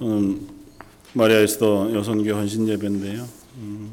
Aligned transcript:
음, 0.00 0.48
마리아 1.12 1.38
에스더 1.38 1.94
여성교 1.94 2.34
헌신 2.34 2.66
예배인데요. 2.66 3.24
음, 3.58 3.92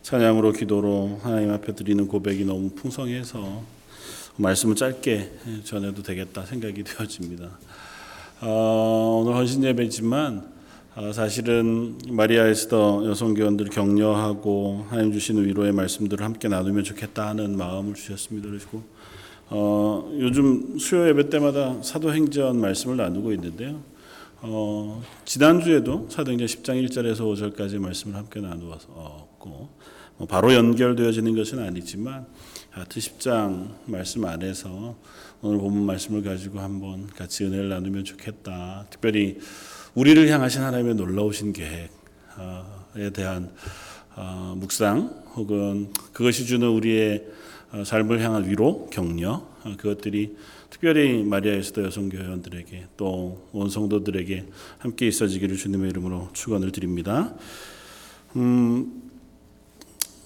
찬양으로 0.00 0.52
기도로 0.52 1.20
하나님 1.22 1.50
앞에 1.50 1.74
드리는 1.74 2.08
고백이 2.08 2.46
너무 2.46 2.70
풍성해서 2.70 3.62
말씀을 4.36 4.74
짧게 4.74 5.30
전해도 5.64 6.02
되겠다 6.02 6.46
생각이 6.46 6.84
되어집니다. 6.84 7.50
어, 8.40 9.20
오늘 9.22 9.36
헌신 9.36 9.62
예배지만 9.62 10.50
어, 10.96 11.12
사실은 11.12 11.98
마리아 12.08 12.46
에스더 12.46 13.04
여성교원들 13.04 13.66
격려하고 13.68 14.86
하나님 14.88 15.12
주시는 15.12 15.44
위로의 15.44 15.72
말씀들을 15.72 16.24
함께 16.24 16.48
나누면 16.48 16.84
좋겠다 16.84 17.28
하는 17.28 17.58
마음을 17.58 17.92
주셨습니다. 17.92 18.48
그리고 18.48 18.82
어, 19.50 20.10
요즘 20.18 20.78
수요 20.78 21.06
예배 21.08 21.28
때마다 21.28 21.82
사도행전 21.82 22.58
말씀을 22.58 22.96
나누고 22.96 23.32
있는데요. 23.34 23.91
어, 24.44 25.00
지난주에도 25.24 26.08
사도행전 26.10 26.48
10장 26.48 26.84
1절에서 26.84 27.20
5절까지 27.20 27.78
말씀을 27.78 28.16
함께 28.16 28.40
나누었고 28.40 29.68
뭐 30.16 30.26
바로 30.26 30.52
연결되어지는 30.52 31.36
것은 31.36 31.60
아니지만 31.60 32.26
하여튼 32.70 33.00
10장 33.00 33.68
말씀 33.86 34.24
안에서 34.24 34.96
오늘 35.42 35.58
본문 35.58 35.86
말씀을 35.86 36.24
가지고 36.24 36.58
한번 36.58 37.06
같이 37.06 37.44
은혜를 37.44 37.68
나누면 37.68 38.02
좋겠다. 38.02 38.86
특별히 38.90 39.38
우리를 39.94 40.28
향하신 40.28 40.62
하나님의 40.62 40.96
놀라우신 40.96 41.52
계획에 41.52 43.10
대한 43.14 43.52
어, 44.16 44.56
묵상 44.58 45.22
혹은 45.36 45.92
그것이 46.12 46.46
주는 46.46 46.66
우리의 46.66 47.24
어, 47.70 47.84
삶을 47.84 48.20
향한 48.20 48.48
위로, 48.48 48.88
격려 48.90 49.34
어, 49.34 49.74
그것들이 49.78 50.36
특별히 50.72 51.22
마리아 51.22 51.52
에스더 51.52 51.82
여성 51.82 52.08
교회원들에게 52.08 52.86
또온 52.96 53.68
성도들에게 53.68 54.46
함께 54.78 55.06
있어지기를 55.06 55.58
주님의 55.58 55.90
이름으로 55.90 56.30
축원을 56.32 56.72
드립니다. 56.72 57.34
음, 58.36 59.02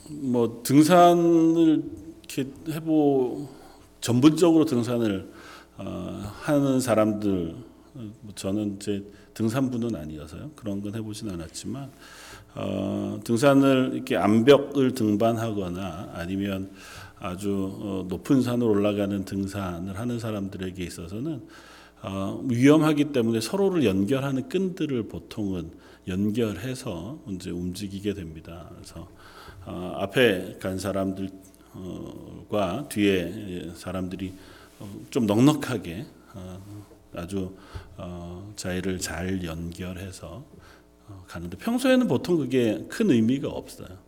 뭐 0.08 0.62
등산을 0.62 1.82
이렇게 2.22 2.48
해보 2.70 3.48
전문적으로 4.00 4.64
등산을 4.66 5.32
어, 5.78 6.32
하는 6.42 6.78
사람들 6.78 7.56
뭐 7.92 8.32
저는 8.36 8.76
이제 8.76 9.04
등산부는 9.34 9.96
아니어서요 9.96 10.52
그런 10.54 10.80
건 10.80 10.94
해보진 10.94 11.28
않았지만 11.28 11.90
어, 12.54 13.18
등산을 13.24 13.90
이렇게 13.94 14.16
암벽을 14.16 14.94
등반하거나 14.94 16.12
아니면 16.14 16.70
아주 17.18 17.78
어, 17.80 18.04
높은 18.08 18.42
산을 18.42 18.66
올라가는 18.66 19.24
등산을 19.24 19.98
하는 19.98 20.18
사람들에게 20.18 20.82
있어서는 20.84 21.46
어, 22.02 22.44
위험하기 22.44 23.12
때문에 23.12 23.40
서로를 23.40 23.84
연결하는 23.84 24.48
끈들을 24.48 25.08
보통은 25.08 25.70
연결해서 26.06 27.18
이제 27.30 27.50
움직이게 27.50 28.14
됩니다. 28.14 28.70
그래서 28.74 29.08
어, 29.64 29.94
앞에 29.96 30.58
간 30.60 30.78
사람들과 30.78 31.32
뒤에 32.88 33.72
사람들이 33.74 34.32
좀 35.10 35.26
넉넉하게 35.26 36.04
아주 37.14 37.56
자리를 38.56 38.98
잘 39.00 39.42
연결해서 39.42 40.44
가는데 41.26 41.56
평소에는 41.56 42.06
보통 42.08 42.36
그게 42.36 42.84
큰 42.88 43.10
의미가 43.10 43.48
없어요. 43.48 44.05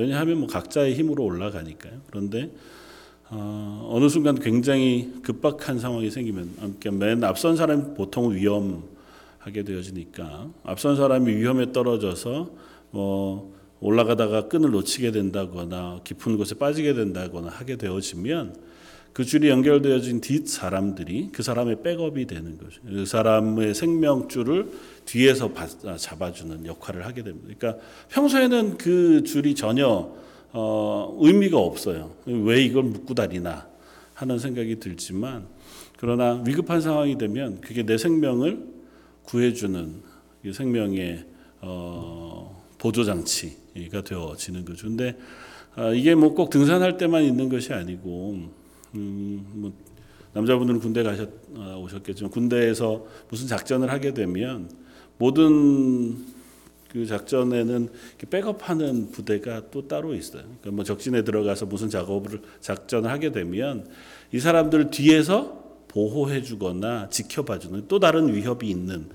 왜냐하면 0.00 0.38
뭐 0.38 0.48
각자의 0.48 0.94
힘으로 0.94 1.24
올라가니까요. 1.24 2.00
그런데 2.08 2.50
어, 3.28 3.96
느 4.00 4.08
순간 4.08 4.34
굉장히 4.34 5.12
급박한 5.22 5.78
상황이 5.78 6.10
생기면 6.10 6.50
그러니까 6.56 6.90
맨 6.90 7.22
앞선 7.22 7.56
사람이 7.56 7.94
보통 7.94 8.34
위험하게 8.34 9.62
되어지니까 9.64 10.48
앞선 10.64 10.96
사람이 10.96 11.32
위험에 11.36 11.72
떨어져서 11.72 12.50
뭐 12.90 13.54
올라가다가 13.80 14.48
끈을 14.48 14.70
놓치게 14.70 15.12
된다거나 15.12 16.00
깊은 16.04 16.36
곳에 16.36 16.56
빠지게 16.56 16.94
된다거나 16.94 17.48
하게 17.48 17.76
되어지면 17.76 18.69
그 19.12 19.24
줄이 19.24 19.48
연결되어진 19.48 20.20
뒷 20.20 20.46
사람들이 20.48 21.30
그 21.32 21.42
사람의 21.42 21.82
백업이 21.82 22.26
되는 22.26 22.56
거죠. 22.58 22.80
그 22.86 23.04
사람의 23.04 23.74
생명줄을 23.74 24.68
뒤에서 25.04 25.52
잡아주는 25.96 26.66
역할을 26.66 27.04
하게 27.04 27.22
됩니다. 27.24 27.48
그러니까 27.58 27.82
평소에는 28.10 28.78
그 28.78 29.24
줄이 29.24 29.54
전혀 29.54 30.14
어, 30.52 31.16
의미가 31.20 31.58
없어요. 31.58 32.12
왜 32.26 32.62
이걸 32.62 32.84
묶고 32.84 33.14
다니나 33.14 33.68
하는 34.14 34.38
생각이 34.38 34.78
들지만 34.80 35.46
그러나 35.96 36.42
위급한 36.46 36.80
상황이 36.80 37.18
되면 37.18 37.60
그게 37.60 37.84
내 37.84 37.98
생명을 37.98 38.64
구해주는 39.24 40.02
생명의 40.52 41.24
어, 41.60 42.64
보조 42.78 43.04
장치가 43.04 44.02
되어지는 44.02 44.64
거죠. 44.64 44.86
근데 44.88 45.16
어, 45.76 45.92
이게 45.92 46.14
뭐 46.14 46.34
꼭 46.34 46.50
등산할 46.50 46.96
때만 46.96 47.24
있는 47.24 47.48
것이 47.48 47.72
아니고 47.72 48.59
음, 48.94 49.46
뭐 49.54 49.72
남자분들은 50.32 50.80
군대 50.80 51.02
가셨 51.02 51.28
어, 51.54 51.80
오셨겠지만 51.82 52.30
군대에서 52.30 53.04
무슨 53.28 53.46
작전을 53.46 53.90
하게 53.90 54.14
되면 54.14 54.70
모든 55.18 56.24
그 56.88 57.06
작전에는 57.06 57.88
백업하는 58.30 59.10
부대가 59.12 59.70
또 59.70 59.86
따로 59.86 60.14
있어요. 60.14 60.42
그러니까 60.42 60.70
뭐 60.72 60.84
적진에 60.84 61.22
들어가서 61.22 61.66
무슨 61.66 61.88
작업을 61.88 62.42
작전을 62.60 63.10
하게 63.10 63.30
되면 63.30 63.88
이 64.32 64.40
사람들 64.40 64.90
뒤에서 64.90 65.60
보호해주거나 65.88 67.08
지켜봐주는 67.10 67.86
또 67.88 67.98
다른 67.98 68.32
위협이 68.32 68.68
있는 68.68 69.08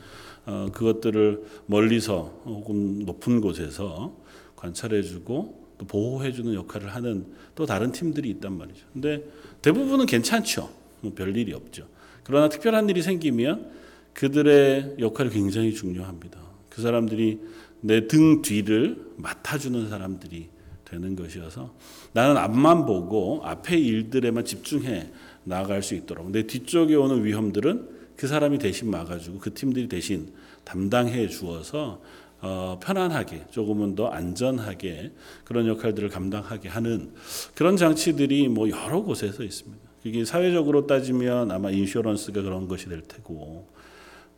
어, 0.46 0.68
그것들을 0.72 1.44
멀리서 1.66 2.41
혹은 2.46 3.00
높은 3.00 3.41
곳에서 3.41 4.16
관찰해주고 4.56 5.65
또 5.78 5.86
보호해주는 5.86 6.53
역할을 6.53 6.94
하는 6.94 7.25
또 7.56 7.66
다른 7.66 7.91
팀들이 7.91 8.30
있단 8.30 8.58
말이죠. 8.58 8.86
근데 8.94 9.24
대부분은 9.62 10.06
괜찮죠. 10.06 10.69
뭐 11.02 11.13
별일이 11.13 11.53
없죠. 11.53 11.88
그러나 12.24 12.50
특별한 12.50 12.90
일이 12.90 13.02
생기면 13.02 13.72
그들의 14.14 14.96
역할이 15.00 15.30
굉장히 15.30 15.74
중요합니다. 15.74 16.40
그 16.69 16.81
사람들이 16.81 17.40
내 17.81 18.08
등 18.08 18.41
뒤를 18.41 18.97
맡아주는 19.18 19.90
사람들이 19.90 20.50
되는 20.85 21.16
것이어서 21.16 21.74
나는 22.14 22.38
앞만 22.38 22.85
보고 22.85 23.41
앞의 23.44 23.85
일들에만 23.85 24.46
집중해 24.46 25.12
나아갈 25.44 25.84
수 25.84 25.94
있도록 25.96 26.31
내 26.31 26.44
뒤쪽에 26.47 26.96
오는 26.96 27.24
위험들은 27.24 27.96
그 28.16 28.28
사람이 28.28 28.59
대신 28.59 28.90
막아주고 28.90 29.40
그 29.40 29.53
팀들이 29.53 29.88
대신 29.88 30.31
담당해 30.64 31.28
주어서 31.28 32.02
어, 32.45 32.78
편안하게 32.79 33.47
조금은 33.50 33.95
더 33.95 34.06
안전하게 34.06 35.11
그런 35.45 35.66
역할들을 35.66 36.09
감당하게 36.09 36.69
하는 36.69 37.11
그런 37.56 37.75
장치들이 37.75 38.50
뭐 38.50 38.69
여러 38.69 39.01
곳에서 39.01 39.44
있습니다. 39.44 39.83
이게 40.03 40.23
사회적으로 40.25 40.85
따지면 40.85 41.50
아마 41.50 41.72
insurance가 41.72 42.44
그런 42.44 42.67
것이 42.67 42.88
될 42.88 43.01
테고 43.01 43.67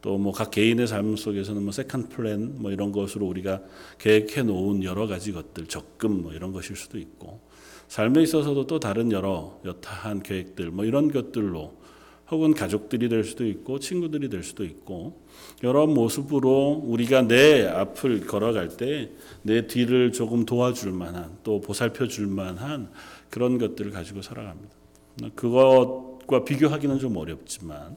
또 0.01 0.17
뭐 0.17 0.31
각 0.31 0.51
개인의 0.51 0.87
삶 0.87 1.17
속에서는 1.17 1.61
뭐 1.61 1.73
second 1.73 2.07
plan 2.07 2.61
뭐 2.61 2.71
이런 2.71 2.93
것으로 2.93 3.25
우리가 3.25 3.61
계획해 3.97 4.43
놓은 4.43 4.85
여러 4.85 5.05
가지 5.05 5.33
것들 5.33 5.65
적금 5.65 6.21
뭐 6.21 6.31
이런 6.31 6.53
것일 6.53 6.77
수도 6.77 6.97
있고 6.97 7.41
삶에 7.89 8.21
있어서도 8.23 8.67
또 8.67 8.79
다른 8.79 9.11
여러 9.11 9.59
여타한 9.65 10.23
계획들 10.23 10.71
뭐 10.71 10.85
이런 10.85 11.11
것들로 11.11 11.75
혹은 12.29 12.53
가족들이 12.53 13.09
될 13.09 13.23
수도 13.23 13.45
있고 13.45 13.79
친구들이 13.79 14.29
될 14.29 14.43
수도 14.43 14.65
있고 14.65 15.21
여러 15.63 15.87
모습으로 15.87 16.81
우리가 16.85 17.21
내 17.21 17.65
앞을 17.65 18.27
걸어갈 18.27 18.69
때 18.69 19.11
내 19.47 19.65
뒤를 19.65 20.11
조금 20.11 20.45
도와줄 20.45 20.91
만한 20.91 21.37
또 21.43 21.61
보살펴 21.61 22.05
줄 22.07 22.27
만한 22.27 22.89
그런 23.29 23.57
것들을 23.57 23.91
가지고 23.91 24.21
살아갑니다. 24.21 24.75
그것과 25.35 26.43
비교하기는 26.43 26.99
좀 26.99 27.15
어렵지만 27.15 27.95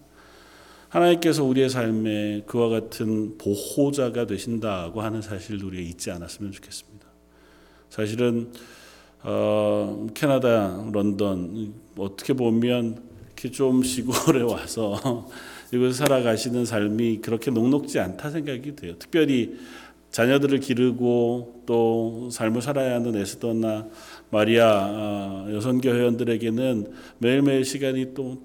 하나님께서 0.89 1.43
우리의 1.45 1.69
삶에 1.69 2.44
그와 2.47 2.69
같은 2.69 3.37
보호자가 3.37 4.26
되신다고 4.26 5.03
하는 5.03 5.23
사실도 5.23 5.67
우리가 5.67 5.83
잊지 5.83 6.12
않았으면 6.12 6.53
좋겠습니다. 6.53 7.06
사실은 7.88 8.53
어, 9.23 10.06
캐나다, 10.15 10.88
런던 10.93 11.75
어떻게 11.99 12.33
보면 12.33 13.10
이렇게 13.40 13.50
좀 13.50 13.82
시골에 13.82 14.42
와서 14.42 15.26
이곳에 15.72 16.04
살아가시는 16.04 16.66
삶이 16.66 17.19
그렇게 17.22 17.50
녹록지 17.50 17.98
않다 17.98 18.28
생각이 18.28 18.76
돼요. 18.76 18.96
특별히 18.98 19.56
자녀들을 20.10 20.60
기르고 20.60 21.62
또 21.64 22.28
삶을 22.31 22.60
살아야 22.60 22.96
하는 22.96 23.16
에스더나 23.16 23.87
마리아 24.31 24.88
어, 24.90 25.46
여성교 25.52 25.88
회원들에게는 25.88 26.92
매일매일 27.19 27.64
시간이 27.64 28.12
또 28.12 28.42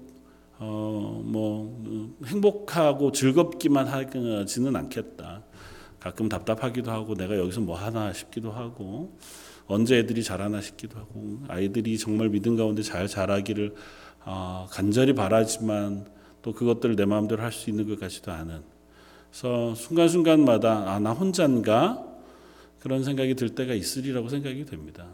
어, 0.58 1.22
뭐, 1.22 2.16
행복하고 2.24 3.12
즐겁기만 3.12 3.86
하지는 3.88 4.74
않겠다. 4.74 5.42
가끔 6.00 6.30
답답하기도 6.30 6.90
하고 6.90 7.14
내가 7.14 7.36
여기서 7.36 7.60
뭐 7.60 7.76
하나 7.76 8.14
싶기도 8.14 8.50
하고 8.52 9.18
언제 9.66 9.98
애들이 9.98 10.22
자라나 10.22 10.62
싶기도 10.62 10.98
하고 10.98 11.40
아이들이 11.48 11.98
정말 11.98 12.30
믿음 12.30 12.56
가운데 12.56 12.80
잘 12.82 13.08
자라기를 13.08 13.74
어, 14.26 14.66
간절히 14.70 15.14
바라지만 15.14 16.04
또 16.42 16.52
그것들을 16.52 16.96
내 16.96 17.04
마음대로 17.06 17.42
할 17.42 17.52
수 17.52 17.70
있는 17.70 17.88
것 17.88 17.98
같지도 17.98 18.32
않은 18.32 18.60
그래서 19.30 19.74
순간순간마다 19.74 20.92
아, 20.92 20.98
나 20.98 21.12
혼자인가 21.12 22.04
그런 22.80 23.04
생각이 23.04 23.34
들 23.34 23.50
때가 23.50 23.74
있으리라고 23.74 24.28
생각이 24.28 24.64
됩니다. 24.64 25.06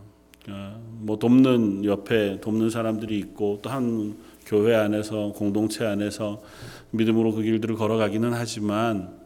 어, 0.49 0.81
뭐 1.00 1.19
돕는 1.19 1.85
옆에 1.85 2.41
돕는 2.41 2.70
사람들이 2.70 3.19
있고 3.19 3.61
또 3.62 3.70
한 3.70 4.17
교회 4.44 4.75
안에서 4.75 5.32
공동체 5.37 5.85
안에서 5.87 6.43
믿음으로 6.91 7.32
그 7.32 7.43
길들을 7.43 7.76
걸어가기는 7.76 8.32
하지만 8.32 9.17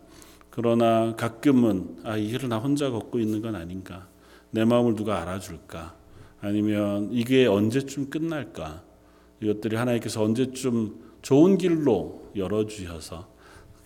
그러나 0.51 1.15
가끔은 1.17 1.97
아, 2.05 2.17
이 2.17 2.29
길을 2.29 2.49
나 2.49 2.59
혼자 2.59 2.91
걷고 2.91 3.19
있는 3.19 3.41
건 3.41 3.55
아닌가? 3.55 4.07
내 4.51 4.65
마음을 4.65 4.95
누가 4.95 5.23
알아줄까? 5.23 5.95
아니면 6.41 7.09
이게 7.13 7.47
언제쯤 7.47 8.11
끝날까? 8.11 8.83
이것들이 9.41 9.77
하나님께서 9.77 10.23
언제쯤 10.23 10.95
좋은 11.23 11.59
길로 11.59 12.31
열어주셔서 12.37 13.29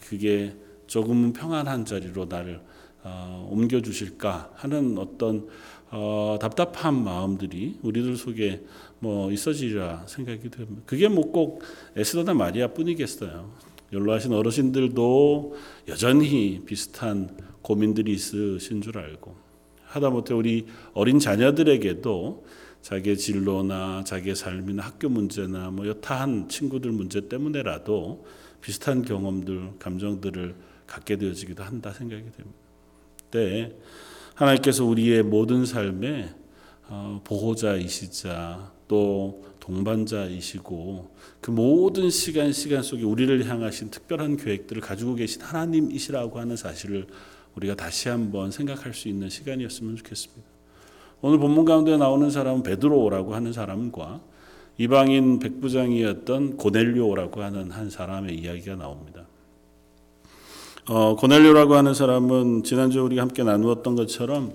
그게 0.01 0.55
조금은 0.87 1.33
평안한 1.33 1.85
자리로 1.85 2.27
나를 2.27 2.61
어, 3.03 3.49
옮겨주실까 3.51 4.53
하는 4.57 4.99
어떤 4.99 5.49
어, 5.91 6.39
답답한 6.41 7.03
마음들이 7.03 7.79
우리들 7.83 8.17
속에 8.17 8.63
뭐 8.99 9.33
있어지리라 9.33 10.05
생각이 10.07 10.51
됩니다. 10.51 10.83
그게 10.87 11.09
뭐 11.09 11.33
꼭 11.33 11.63
에스더나 11.97 12.35
마리아뿐이겠어요. 12.35 13.51
연로하신 13.93 14.33
어르신들도 14.33 15.57
여전히 15.89 16.61
비슷한 16.65 17.37
고민들이 17.63 18.13
있으신 18.13 18.83
줄 18.83 18.99
알고 18.99 19.35
하다못해 19.87 20.35
우리 20.35 20.67
어린 20.93 21.19
자녀들에게도 21.19 22.45
자기의 22.83 23.19
진로나 23.19 24.05
자기의 24.05 24.35
삶이나 24.35 24.85
학교 24.85 25.09
문제나 25.09 25.71
뭐 25.71 25.87
여타한 25.87 26.49
친구들 26.49 26.93
문제 26.93 27.29
때문에라도 27.29 28.25
비슷한 28.61 29.03
경험들, 29.03 29.79
감정들을 29.79 30.55
갖게 30.87 31.17
되어지기도 31.17 31.63
한다 31.63 31.93
생각이 31.93 32.23
됩니다. 32.23 32.59
때 33.31 33.73
하나님께서 34.35 34.85
우리의 34.85 35.23
모든 35.23 35.65
삶에 35.65 36.35
어, 36.89 37.21
보호자이시자 37.23 38.73
또 38.89 39.45
동반자이시고 39.61 41.15
그 41.41 41.51
모든 41.53 42.11
시간 42.11 42.53
시간 42.53 42.83
속에 42.83 43.05
우리를 43.05 43.49
향하신 43.49 43.91
특별한 43.91 44.37
계획들을 44.37 44.83
가지고 44.83 45.15
계신 45.15 45.43
하나님이시라고 45.43 46.41
하는 46.41 46.57
사실을 46.57 47.07
우리가 47.55 47.77
다시 47.77 48.09
한번 48.09 48.51
생각할 48.51 48.95
수 48.95 49.09
있는 49.09 49.29
시간이었으면 49.29 49.97
좋겠습니다. 49.97 50.50
오늘 51.23 51.39
본문 51.39 51.67
가운데 51.67 51.97
나오는 51.97 52.31
사람은 52.31 52.63
베드로라고 52.63 53.35
하는 53.35 53.53
사람과 53.53 54.21
이방인 54.79 55.39
백부장이었던 55.39 56.57
고넬료라고 56.57 57.43
하는 57.43 57.71
한 57.71 57.91
사람의 57.91 58.35
이야기가 58.37 58.77
나옵니다. 58.77 59.27
어, 60.89 61.17
고넬료라고 61.17 61.75
하는 61.75 61.93
사람은 61.93 62.65
지난주 62.65 63.03
우리가 63.03 63.21
함께 63.21 63.45
나누었던 63.45 63.97
것처럼 63.97 64.55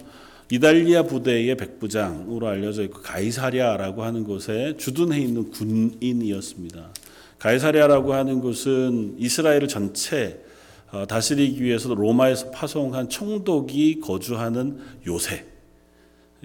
이달리아 0.52 1.04
부대의 1.04 1.56
백부장으로 1.56 2.48
알려져 2.48 2.84
있고 2.84 3.02
가이사랴라고 3.02 4.04
하는 4.04 4.24
곳에 4.24 4.76
주둔해 4.78 5.20
있는 5.20 5.52
군인이었습니다. 5.52 6.90
가이사랴라고 7.38 8.14
하는 8.14 8.42
곳은 8.42 9.16
이스라엘 9.20 9.68
전체 9.68 10.44
어, 10.92 11.06
다스리기 11.06 11.64
위해서 11.64 11.94
로마에서 11.94 12.50
파송한 12.50 13.10
총독이 13.10 14.00
거주하는 14.00 14.80
요새. 15.06 15.55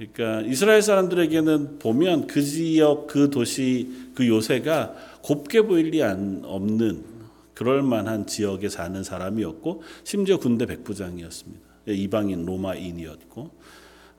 그러니까 0.01 0.41
이스라엘 0.49 0.81
사람들에게는 0.81 1.79
보면 1.79 2.27
그 2.27 2.43
지역, 2.43 3.07
그 3.07 3.29
도시, 3.29 3.91
그 4.15 4.27
요새가 4.27 4.95
곱게 5.21 5.63
보일 5.63 5.91
리 5.91 6.01
없는 6.01 7.05
그럴 7.53 7.83
만한 7.83 8.27
지역에 8.27 8.71
사는 8.71 9.03
사람이었고 9.05 9.83
심지어 10.05 10.39
군대 10.39 10.65
백부장이었습니다. 10.65 11.61
이방인 11.89 12.47
로마인이었고 12.47 13.51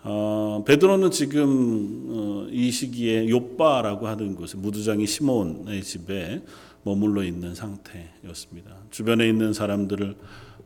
어, 0.03 0.63
베드로는 0.67 1.09
지금 1.09 2.05
어, 2.09 2.47
이 2.51 2.69
시기에 2.69 3.27
요바라고 3.29 4.07
하는 4.07 4.35
곳에 4.35 4.57
무두장이 4.57 5.07
시몬의 5.07 5.81
집에 5.81 6.43
머물러 6.83 7.23
있는 7.23 7.55
상태였습니다. 7.55 8.71
주변에 8.91 9.27
있는 9.27 9.53
사람들을 9.53 10.15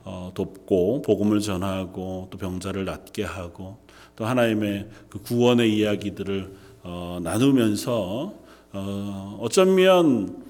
어, 0.04 0.32
돕고 0.36 1.02
복음을 1.04 1.40
전하고 1.40 2.28
또 2.32 2.38
병자를 2.38 2.84
낫게 2.84 3.24
하고 3.24 3.78
또 4.16 4.26
하나님의 4.26 4.88
그 5.10 5.22
구원의 5.22 5.76
이야기들을 5.76 6.52
어, 6.84 7.20
나누면서 7.22 8.34
어, 8.74 9.38
어쩌면 9.42 10.44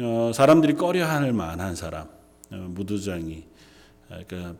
어, 0.00 0.30
사람들이 0.34 0.74
꺼려할 0.74 1.32
만한 1.32 1.74
사람 1.74 2.08
어, 2.50 2.56
무두장이 2.70 3.44
그러니까 4.08 4.54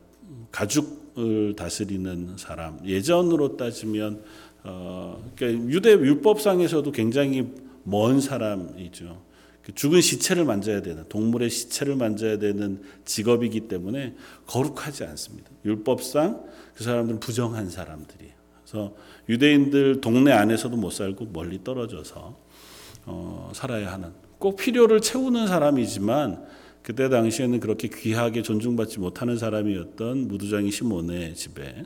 가죽을 0.50 1.54
다스리는 1.56 2.36
사람 2.36 2.78
예전으로 2.84 3.56
따지면 3.56 4.22
어, 4.64 5.24
그러니까 5.34 5.68
유대 5.68 5.92
율법상에서도 5.92 6.90
굉장히 6.92 7.46
먼 7.84 8.20
사람이죠. 8.20 9.22
그 9.62 9.74
죽은 9.74 10.00
시체를 10.00 10.44
만져야 10.44 10.82
되는 10.82 11.04
동물의 11.08 11.50
시체를 11.50 11.96
만져야 11.96 12.38
되는 12.38 12.82
직업이기 13.04 13.68
때문에 13.68 14.14
거룩하지 14.46 15.04
않습니다. 15.04 15.50
율법상 15.64 16.44
그 16.74 16.84
사람들은 16.84 17.20
부정한 17.20 17.70
사람들이에요. 17.70 18.41
그래서 18.72 18.94
유대인들 19.28 20.00
동네 20.00 20.32
안에서도 20.32 20.74
못 20.76 20.90
살고 20.90 21.26
멀리 21.26 21.62
떨어져서 21.62 22.36
어, 23.04 23.52
살아야 23.54 23.92
하는 23.92 24.12
꼭 24.38 24.56
필요를 24.56 25.00
채우는 25.00 25.46
사람이지만 25.46 26.42
그때 26.82 27.08
당시에는 27.10 27.60
그렇게 27.60 27.88
귀하게 27.88 28.42
존중받지 28.42 28.98
못하는 28.98 29.36
사람이었던 29.36 30.26
무두장이 30.26 30.70
시몬의 30.70 31.34
집에 31.34 31.84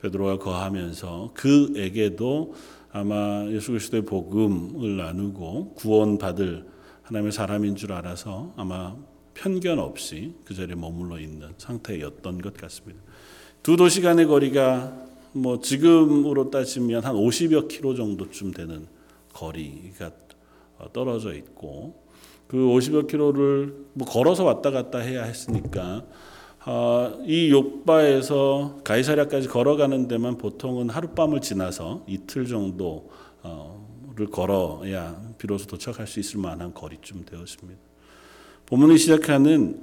베드로가 0.00 0.38
거하면서 0.38 1.32
그에게도 1.34 2.54
아마 2.92 3.46
예수 3.48 3.72
그리스도의 3.72 4.04
복음을 4.04 4.96
나누고 4.96 5.74
구원받을 5.74 6.66
하나님의 7.02 7.32
사람인 7.32 7.74
줄 7.76 7.92
알아서 7.92 8.54
아마 8.56 8.94
편견 9.34 9.78
없이 9.78 10.34
그 10.44 10.54
자리에 10.54 10.76
머물러 10.76 11.18
있는 11.18 11.48
상태였던 11.58 12.40
것 12.42 12.56
같습니다. 12.56 13.00
두 13.62 13.76
도시 13.76 14.00
간의 14.00 14.26
거리가 14.26 15.11
뭐 15.32 15.60
지금으로 15.60 16.50
따지면 16.50 17.04
한 17.04 17.14
50여 17.14 17.68
킬로 17.68 17.94
정도쯤 17.94 18.52
되는 18.52 18.86
거리가 19.32 20.10
떨어져 20.92 21.34
있고 21.34 22.02
그 22.46 22.56
50여 22.56 23.06
킬로를 23.06 23.74
뭐 23.94 24.06
걸어서 24.06 24.44
왔다 24.44 24.70
갔다 24.70 24.98
해야 24.98 25.24
했으니까 25.24 26.04
어, 26.64 27.18
이 27.26 27.50
욕바에서 27.50 28.80
가이사랴까지 28.84 29.48
걸어가는 29.48 30.06
데만 30.06 30.38
보통은 30.38 30.90
하룻밤을 30.90 31.40
지나서 31.40 32.04
이틀 32.06 32.46
정도를 32.46 33.00
걸어야 34.30 35.20
비로소 35.38 35.66
도착할 35.66 36.06
수 36.06 36.20
있을 36.20 36.38
만한 36.40 36.72
거리쯤 36.72 37.24
되었습니다. 37.24 37.80
본문을 38.66 38.98
시작하는 38.98 39.80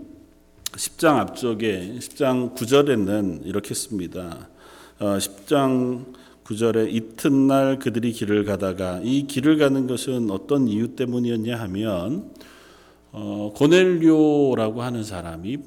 10장 0.72 1.18
앞쪽에 1.18 1.96
10장 1.98 2.56
9절에는 2.56 3.46
이렇게 3.46 3.74
씁니다. 3.74 4.48
어, 5.00 5.18
10장 5.18 6.14
9절에 6.44 6.94
이튿날 6.94 7.80
그들이 7.80 8.12
길을 8.12 8.44
가다가 8.44 9.00
이 9.02 9.28
길을 9.28 9.58
가는 9.58 9.88
것은 9.88 10.30
어떤 10.30 10.68
이유 10.68 10.94
때문이었냐 10.98 11.58
하면 11.58 12.34
어, 13.14 13.54
고넬료라고 13.56 14.82
하는 14.82 15.06
사람이 15.06 15.58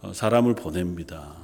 어, 0.00 0.12
사람을 0.14 0.54
보냅니다. 0.54 1.34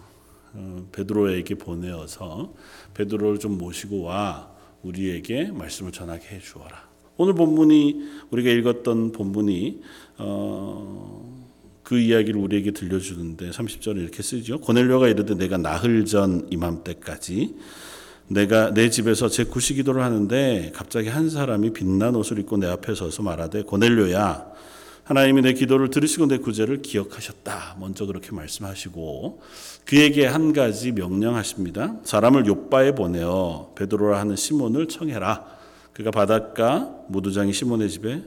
어, 0.55 0.87
베드로에게 0.91 1.57
보내어서 1.57 2.55
베드로를 2.95 3.39
좀 3.41 3.59
모시고 3.59 4.05
와 4.05 4.51
우리에게 4.83 5.51
말씀을 5.53 5.93
전하게 5.93 6.37
해 6.37 6.41
주어라. 6.41 6.89
오늘 7.19 7.35
본문이 7.35 8.09
우리가 8.31 8.49
읽었던 8.49 9.13
본문이 9.13 9.83
어, 10.17 11.38
그 11.89 11.99
이야기를 11.99 12.39
우리에게 12.39 12.73
들려주는데 12.73 13.49
30절에 13.49 13.97
이렇게 13.97 14.23
쓰죠. 14.23 14.59
고넬료가 14.59 15.09
이르되 15.09 15.35
내가 15.35 15.57
나흘 15.57 16.05
전 16.05 16.47
이맘때까지 16.51 17.55
내가 18.27 18.75
내 18.75 18.91
집에서 18.91 19.31
제 19.31 19.45
구시 19.45 19.73
기도를 19.73 20.03
하는데 20.03 20.71
갑자기 20.75 21.09
한 21.09 21.31
사람이 21.31 21.73
빛난 21.73 22.15
옷을 22.15 22.41
입고 22.41 22.59
내 22.59 22.67
앞에 22.67 22.95
서서 22.95 23.23
말하되 23.23 23.63
고넬료야 23.63 24.53
하나님이 25.05 25.41
내 25.41 25.55
기도를 25.55 25.89
들으시고 25.89 26.27
내 26.27 26.37
구제를 26.37 26.83
기억하셨다. 26.83 27.79
먼저 27.81 28.05
그렇게 28.05 28.33
말씀하시고 28.33 29.41
그에게 29.87 30.27
한 30.27 30.53
가지 30.53 30.93
명령하십니다. 30.93 32.01
사람을 32.05 32.45
요바에 32.45 32.95
보내어 32.97 33.73
베드로라 33.77 34.21
하는 34.21 34.37
시몬을 34.37 34.89
청해라. 34.89 35.47
그가 35.95 36.11
바닷가 36.11 36.95
무두장이 37.09 37.55
시몬의 37.55 37.89
집에 37.89 38.13
아, 38.13 38.21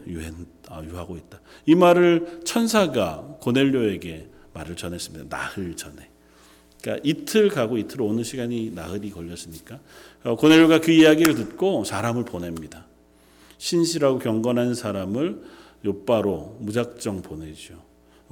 유하고 0.84 1.18
있다. 1.18 1.42
이 1.66 1.76
말을 1.76 2.42
천사가 2.46 3.38
고넬료에게 3.42 4.28
말을 4.54 4.76
전했습니다. 4.76 5.26
나흘 5.30 5.76
전에. 5.76 6.10
그러니까 6.82 7.08
이틀 7.08 7.50
가고 7.50 7.78
이틀 7.78 8.02
오는 8.02 8.24
시간이 8.24 8.72
나흘이 8.72 9.12
걸렸으니까 9.12 9.80
어, 10.24 10.36
고넬료가 10.36 10.82
그 10.82 10.92
이야기를 10.92 11.36
듣고 11.36 11.84
사람을 11.84 12.26
보냅니다. 12.26 12.86
신실하고 13.58 14.20
경건한 14.20 14.74
사람을 14.74 15.42
요바로 15.86 16.58
무작정 16.60 17.22
보내죠. 17.22 17.76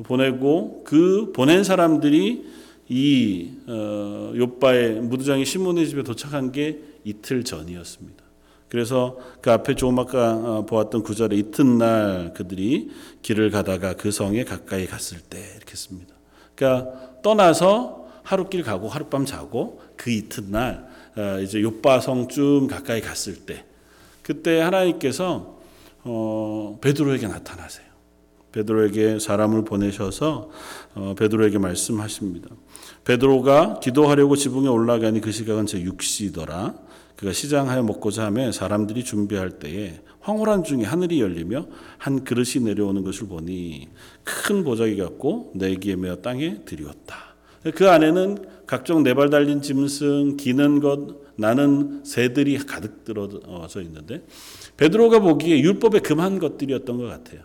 보내고 0.03 0.83
그 0.85 1.31
보낸 1.33 1.63
사람들이 1.63 2.45
이 2.89 3.51
어, 3.67 4.33
요바의 4.35 5.01
무두장이 5.01 5.45
시몬의 5.45 5.87
집에 5.87 6.03
도착한 6.03 6.51
게 6.51 6.79
이틀 7.03 7.43
전이었습니다. 7.43 8.28
그래서 8.69 9.17
그 9.41 9.51
앞에 9.51 9.75
조금 9.75 9.97
아까 9.99 10.33
어, 10.33 10.65
보았던 10.65 11.03
구절에 11.03 11.35
이튿날 11.35 12.33
그들이 12.35 12.91
길을 13.23 13.49
가다가 13.49 13.95
그 13.95 14.11
성에 14.11 14.43
가까이 14.43 14.85
갔을 14.85 15.19
때 15.19 15.39
이렇게 15.57 15.75
씁니다. 15.75 16.13
그러니까 16.55 17.21
떠나서 17.23 18.07
하루길 18.23 18.63
가고 18.63 18.87
하룻밤 18.87 19.25
자고 19.25 19.81
그 19.97 20.11
이튿날 20.11 20.87
어, 21.17 21.39
이제 21.41 21.61
요바성쯤 21.61 22.67
가까이 22.67 23.01
갔을 23.01 23.35
때 23.37 23.65
그때 24.21 24.61
하나님께서 24.61 25.57
어, 26.03 26.77
베드로에게 26.81 27.27
나타나세요. 27.27 27.89
베드로에게 28.51 29.19
사람을 29.19 29.63
보내셔서 29.65 30.49
어, 30.93 31.15
베드로에게 31.17 31.57
말씀하십니다. 31.57 32.49
베드로가 33.05 33.79
기도하려고 33.79 34.35
지붕에 34.35 34.67
올라가니 34.67 35.21
그 35.21 35.31
시각은 35.31 35.65
제 35.65 35.83
6시더라. 35.83 36.88
그가 37.19 37.33
시장하여 37.33 37.83
먹고자 37.83 38.23
하며 38.27 38.53
사람들이 38.53 39.03
준비할 39.03 39.59
때에 39.59 39.99
황홀한 40.21 40.63
중에 40.63 40.83
하늘이 40.83 41.19
열리며 41.19 41.67
한 41.97 42.23
그릇이 42.23 42.63
내려오는 42.63 43.03
것을 43.03 43.27
보니 43.27 43.89
큰 44.23 44.63
보자기 44.63 44.95
같고 44.95 45.51
내기에 45.55 45.97
메어 45.97 46.15
땅에 46.15 46.63
들이었다. 46.63 47.35
그 47.75 47.89
안에는 47.89 48.37
각종 48.65 49.03
네 49.03 49.13
발 49.15 49.29
달린 49.29 49.61
짐승, 49.61 50.37
기는 50.37 50.79
것, 50.79 51.17
나는 51.35 52.05
새들이 52.05 52.57
가득 52.59 53.03
들어져 53.03 53.81
있는데 53.81 54.25
베드로가 54.77 55.19
보기에 55.19 55.59
율법에 55.59 55.99
금한 55.99 56.39
것들이었던 56.39 56.97
것 56.97 57.03
같아요. 57.03 57.41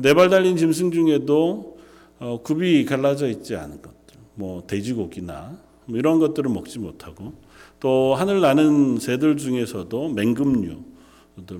네 0.00 0.14
발 0.14 0.30
달린 0.30 0.56
짐승 0.56 0.92
중에도 0.92 1.76
어, 2.20 2.40
굽이 2.40 2.84
갈라져 2.84 3.26
있지 3.26 3.56
않은 3.56 3.82
것들, 3.82 4.20
뭐 4.36 4.64
돼지고기나 4.64 5.58
뭐 5.86 5.98
이런 5.98 6.18
것들을 6.18 6.50
먹지 6.50 6.78
못하고 6.78 7.34
또 7.80 8.14
하늘 8.14 8.40
나는 8.40 8.98
새들 8.98 9.36
중에서도 9.36 10.10
맹금류, 10.10 10.78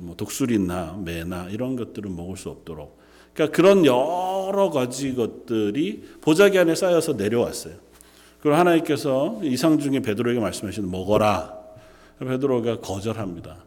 뭐 0.00 0.16
독수리나 0.16 1.00
매나 1.04 1.48
이런 1.48 1.76
것들을 1.76 2.10
먹을 2.10 2.36
수 2.36 2.48
없도록 2.50 3.00
그러니까 3.34 3.56
그런 3.56 3.84
여러 3.86 4.70
가지 4.70 5.14
것들이 5.14 6.02
보자기 6.20 6.58
안에 6.58 6.74
쌓여서 6.74 7.14
내려왔어요. 7.14 7.74
그리고 8.40 8.56
하나님께서 8.56 9.40
이상 9.42 9.78
중에 9.78 10.00
베드로에게 10.00 10.40
말씀하시는 10.40 10.90
먹어라. 10.90 11.58
베드로가 12.18 12.80
거절합니다. 12.80 13.64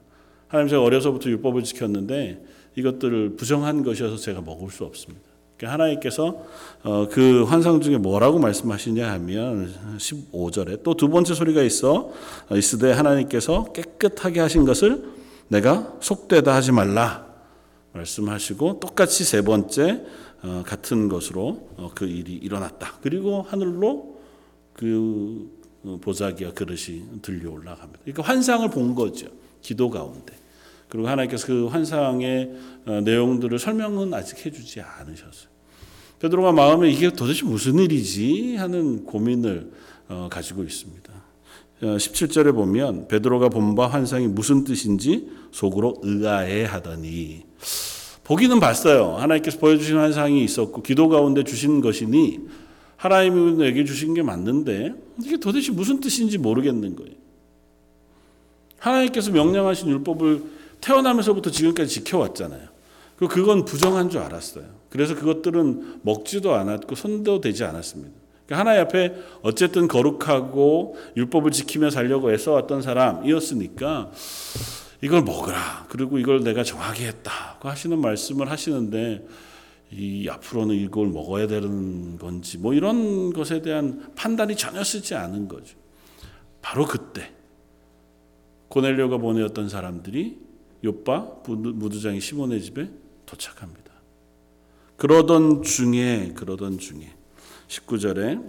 하나님 0.47 0.69
제가 0.69 0.83
어려서부터 0.83 1.29
율법을 1.29 1.63
지켰는데 1.63 2.43
이것들을 2.75 3.35
부정한 3.37 3.83
것이어서 3.83 4.17
제가 4.17 4.41
먹을 4.41 4.69
수 4.69 4.83
없습니다. 4.83 5.34
그러니까 5.57 5.73
하나님께서 5.73 6.45
어, 6.83 7.07
그 7.09 7.43
환상 7.43 7.81
중에 7.81 7.97
뭐라고 7.97 8.39
말씀하시냐 8.39 9.09
하면 9.13 9.73
15절에 9.97 10.83
또 10.83 10.95
두 10.95 11.09
번째 11.09 11.33
소리가 11.33 11.61
있어 11.63 12.11
있으되 12.51 12.91
하나님께서 12.91 13.71
깨끗하게 13.73 14.39
하신 14.41 14.65
것을 14.65 15.03
내가 15.47 15.93
속되다 16.01 16.53
하지 16.53 16.71
말라 16.71 17.25
말씀하시고 17.93 18.79
똑같이 18.79 19.23
세 19.23 19.41
번째 19.41 20.03
어, 20.43 20.63
같은 20.65 21.09
것으로 21.09 21.69
어, 21.77 21.91
그 21.95 22.05
일이 22.05 22.33
일어났다. 22.33 22.95
그리고 23.01 23.41
하늘로 23.41 24.19
그 24.73 25.49
보자기와 26.01 26.51
그릇이 26.51 27.03
들려 27.21 27.51
올라갑니다. 27.51 27.99
그러니까 28.03 28.23
환상을 28.23 28.67
본 28.69 28.95
거죠. 28.95 29.27
기도 29.61 29.89
가운데. 29.89 30.33
그리고 30.89 31.07
하나님께서 31.07 31.47
그 31.47 31.67
환상의 31.67 32.51
내용들을 33.03 33.57
설명은 33.59 34.13
아직 34.13 34.45
해주지 34.45 34.81
않으셨어요. 34.81 35.49
베드로가 36.19 36.51
마음에 36.51 36.89
이게 36.89 37.11
도대체 37.11 37.45
무슨 37.45 37.79
일이지 37.79 38.55
하는 38.55 39.05
고민을 39.05 39.71
가지고 40.29 40.63
있습니다. 40.63 41.13
17절에 41.81 42.53
보면 42.53 43.07
베드로가 43.07 43.49
본 43.49 43.75
바 43.75 43.87
환상이 43.87 44.27
무슨 44.27 44.63
뜻인지 44.63 45.29
속으로 45.51 45.97
의아해 46.03 46.63
하더니 46.63 47.43
보기는 48.23 48.59
봤어요. 48.59 49.17
하나님께서 49.17 49.59
보여주신 49.59 49.97
환상이 49.97 50.43
있었고 50.43 50.81
기도 50.81 51.09
가운데 51.09 51.43
주신 51.43 51.81
것이니 51.81 52.39
하나님이 52.95 53.57
내게 53.57 53.83
주신 53.83 54.13
게 54.13 54.23
맞는데 54.23 54.93
이게 55.21 55.37
도대체 55.37 55.71
무슨 55.73 55.99
뜻인지 55.99 56.37
모르겠는 56.37 56.95
거예요. 56.95 57.13
하나님께서 58.79 59.31
명령하신 59.31 59.89
율법을 59.89 60.54
태어나면서부터 60.85 61.49
지금까지 61.49 61.89
지켜왔잖아요. 61.89 62.67
그리고 63.17 63.33
그건 63.33 63.65
부정한 63.65 64.09
줄 64.09 64.21
알았어요. 64.21 64.65
그래서 64.89 65.15
그것들은 65.15 66.01
먹지도 66.03 66.53
않았고 66.53 66.95
손도 66.95 67.41
대지 67.41 67.63
않았습니다. 67.63 68.13
그러니까 68.45 68.59
하나님 68.59 68.81
앞에 68.83 69.15
어쨌든 69.41 69.87
거룩하고 69.87 70.95
율법을 71.17 71.51
지키며 71.51 71.89
살려고 71.89 72.31
애써왔던 72.31 72.83
사람이었으니까 72.83 74.11
이걸 75.01 75.23
먹으라. 75.23 75.87
그리고 75.89 76.19
이걸 76.19 76.43
내가 76.43 76.63
정하게 76.63 77.07
했다고 77.07 77.67
하시는 77.67 77.99
말씀을 77.99 78.51
하시는데 78.51 79.25
이 79.91 80.27
앞으로는 80.29 80.75
이걸 80.75 81.07
먹어야 81.07 81.47
되는 81.47 82.17
건지 82.17 82.59
뭐 82.59 82.73
이런 82.75 83.33
것에 83.33 83.61
대한 83.61 84.11
판단이 84.15 84.55
전혀 84.55 84.83
쓰지 84.83 85.15
않은 85.15 85.47
거죠. 85.47 85.77
바로 86.61 86.85
그때 86.85 87.31
고넬료가 88.69 89.17
보내었던 89.17 89.69
사람들이 89.69 90.44
요빠 90.85 91.41
무두장이 91.47 92.21
시몬의 92.21 92.61
집에 92.61 92.89
도착합니다. 93.25 93.91
그러던 94.97 95.63
중에 95.63 96.31
그러던 96.35 96.77
중에 96.77 97.11
19절에 97.67 98.41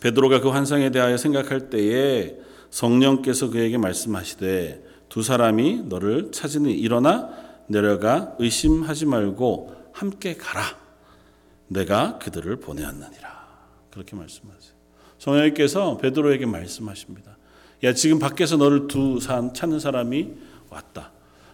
베드로가 0.00 0.40
그 0.40 0.48
환상에 0.48 0.90
대하여 0.90 1.16
생각할 1.16 1.70
때에 1.70 2.36
성령께서 2.70 3.50
그에게 3.50 3.78
말씀하시되 3.78 4.84
두 5.08 5.22
사람이 5.22 5.84
너를 5.84 6.32
찾으니 6.32 6.74
일어나 6.74 7.30
내려가 7.68 8.34
의심하지 8.38 9.06
말고 9.06 9.90
함께 9.92 10.36
가라. 10.36 10.62
내가 11.68 12.18
그들을 12.18 12.54
보내었느니라. 12.56 13.46
그렇게 13.90 14.14
말씀하세요. 14.14 14.74
성령께서 15.18 15.96
베드로에게 15.96 16.44
말씀하십니다. 16.44 17.38
야 17.84 17.94
지금 17.94 18.18
밖에서 18.18 18.56
너를 18.56 18.88
두산 18.88 19.54
찾는 19.54 19.80
사람이 19.80 20.34
왔다. 20.70 21.12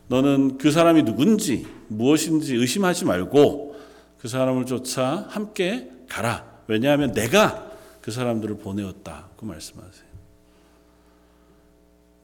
너는 0.08 0.58
그 0.58 0.70
사람이 0.70 1.04
누군지 1.04 1.66
무엇인지 1.88 2.54
의심하지 2.54 3.04
말고 3.04 3.76
그 4.18 4.28
사람을 4.28 4.66
쫓아 4.66 5.26
함께 5.28 5.90
가라. 6.08 6.44
왜냐하면 6.66 7.12
내가 7.12 7.70
그 8.00 8.10
사람들을 8.10 8.58
보내었다. 8.58 9.28
그 9.36 9.44
말씀하세요. 9.44 10.12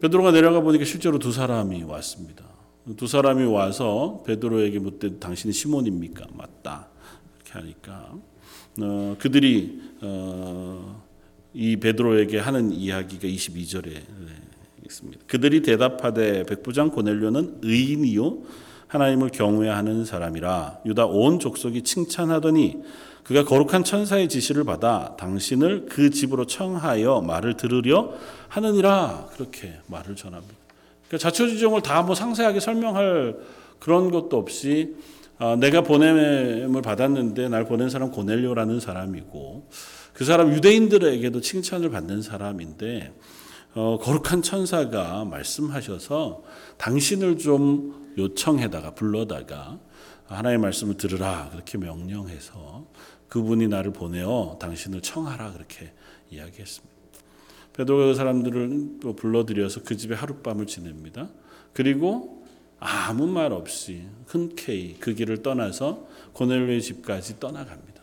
베드로가 0.01 0.31
내려가 0.31 0.61
보니까 0.61 0.85
실제로 0.85 1.19
두 1.19 1.33
사람이 1.33 1.83
왔습니다. 1.83 2.45
두 2.97 3.07
사람이 3.07 3.45
와서 3.45 4.23
베드로에게 4.27 4.79
묻되 4.79 5.19
당신이 5.19 5.53
시몬입니까? 5.53 6.27
맞다. 6.35 6.89
이렇게 7.37 7.53
하니까 7.53 8.15
어, 8.81 9.17
그들이 9.19 9.83
어, 10.03 11.03
이 11.53 11.77
베드로에게 11.77 12.39
하는 12.39 12.71
이야기가 12.71 13.27
22절에 13.27 14.03
있습니다. 14.89 15.21
그들이 15.27 15.63
대답하되 15.63 16.45
백부장 16.45 16.91
고넬료는 16.91 17.59
의인이요 17.63 18.39
하나님을 18.89 19.29
경외하는 19.29 20.05
사람이라 20.05 20.81
유다 20.87 21.07
온 21.07 21.39
족속이 21.39 21.83
칭찬하더니 21.83 22.83
그가 23.23 23.45
거룩한 23.45 23.85
천사의 23.85 24.29
지시를 24.31 24.65
받아 24.65 25.15
당신을 25.19 25.87
그 25.91 26.09
집으로 26.11 26.47
청하여 26.47 27.21
말을 27.21 27.59
들으려 27.59 28.15
하느니라 28.49 29.29
그렇게 29.35 29.75
말을 29.87 30.17
전합니다. 30.17 30.55
그러니까 31.09 31.19
자초지종을 31.19 31.83
다 31.83 32.03
뭐 32.03 32.15
상세하게 32.15 32.61
설명할 32.61 33.37
그런 33.79 34.11
것도 34.11 34.39
없이 34.39 34.97
아, 35.39 35.57
내가 35.57 35.83
보냄을 35.83 36.83
받았는데 36.83 37.49
날 37.49 37.65
보낸 37.67 37.91
사람 37.91 38.11
고넬료라는 38.11 38.81
사람이고 38.81 39.69
그 40.15 40.25
사람 40.25 40.53
유대인들에게도 40.53 41.41
칭찬을 41.41 41.91
받는 41.91 42.23
사람인데 42.23 43.13
어, 43.81 43.97
거룩한 43.97 44.43
천사가 44.43 45.25
말씀하셔서 45.25 46.43
당신을 46.79 47.39
좀 47.39 48.13
요청해다가 48.19 48.95
불러다가 48.95 49.79
하나님의 50.27 50.59
말씀을 50.59 50.97
들으라 50.97 51.49
그렇게 51.53 51.79
명령해서 51.79 52.89
그분이 53.29 53.69
나를 53.69 53.93
보내어 53.93 54.57
당신을 54.61 55.01
청하라 55.01 55.53
그렇게 55.53 55.93
이야기했습니다. 56.29 56.97
베드로가 57.75 58.07
그 58.07 58.15
사람들을 58.17 59.15
불러들여서 59.15 59.85
그 59.85 59.97
집에 59.97 60.17
하룻밤을 60.17 60.67
지냅니다. 60.67 61.29
그리고 61.73 62.45
아무 62.81 63.29
말 63.29 63.53
없이 63.53 64.09
흔쾌히 64.27 64.97
그 64.99 65.15
길을 65.15 65.45
떠나서 65.45 66.09
고넬료의 66.33 66.83
집까지 66.83 67.39
떠나갑니다. 67.39 68.03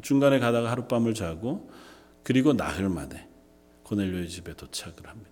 중간에 0.00 0.38
가다가 0.38 0.70
하룻밤을 0.70 1.12
자고 1.12 1.70
그리고 2.22 2.54
나흘 2.54 2.88
만에 2.88 3.33
고넬료의 3.94 4.28
집에 4.28 4.54
도착을 4.54 5.06
합니다. 5.06 5.30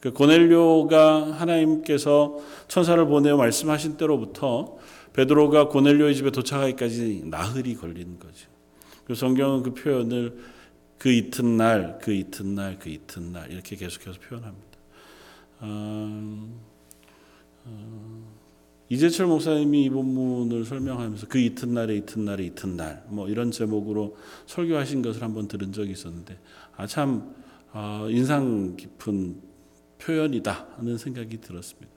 그 0.00 0.12
고넬료가 0.12 1.32
하나님께서 1.32 2.38
천사를 2.68 3.04
보내어 3.06 3.36
말씀하신 3.36 3.96
때로부터 3.96 4.78
베드로가 5.12 5.68
고넬료의 5.68 6.14
집에 6.14 6.30
도착하기까지 6.30 7.24
나흘이 7.26 7.74
걸리는 7.74 8.18
거죠. 8.18 8.48
그 9.04 9.14
성경은 9.14 9.62
그 9.62 9.74
표현을 9.74 10.38
그 10.98 11.10
이튿날, 11.10 11.98
그 12.00 12.12
이튿날, 12.12 12.78
그 12.78 12.88
이튿날 12.88 13.50
이렇게 13.50 13.76
계속해서 13.76 14.18
표현합니다. 14.20 14.66
어, 15.60 16.48
어, 17.64 18.40
이재철 18.88 19.26
목사님이 19.26 19.84
이 19.84 19.90
본문을 19.90 20.64
설명하면서 20.64 21.26
그 21.28 21.38
이튿날에 21.38 21.96
이튿날에 21.96 22.44
이튿날 22.44 23.04
뭐 23.08 23.28
이런 23.28 23.50
제목으로 23.50 24.16
설교하신 24.46 25.02
것을 25.02 25.22
한번 25.22 25.48
들은 25.48 25.72
적이 25.72 25.92
있었는데 25.92 26.38
아참 26.76 27.39
어, 27.72 28.06
인상 28.10 28.76
깊은 28.76 29.40
표현이다 29.98 30.68
하는 30.76 30.98
생각이 30.98 31.40
들었습니다. 31.40 31.90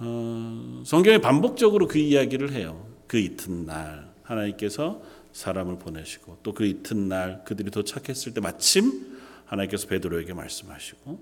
어, 0.00 0.82
성경에 0.84 1.18
반복적으로 1.18 1.86
그 1.86 1.98
이야기를 1.98 2.52
해요. 2.52 2.86
그 3.06 3.18
이튿날 3.18 4.12
하나님께서 4.22 5.02
사람을 5.32 5.78
보내시고 5.78 6.38
또 6.42 6.52
그 6.52 6.64
이튿날 6.64 7.42
그들이 7.44 7.70
도착했을 7.70 8.34
때 8.34 8.40
마침 8.40 9.18
하나님께서 9.46 9.86
베드로에게 9.88 10.32
말씀하시고 10.32 11.18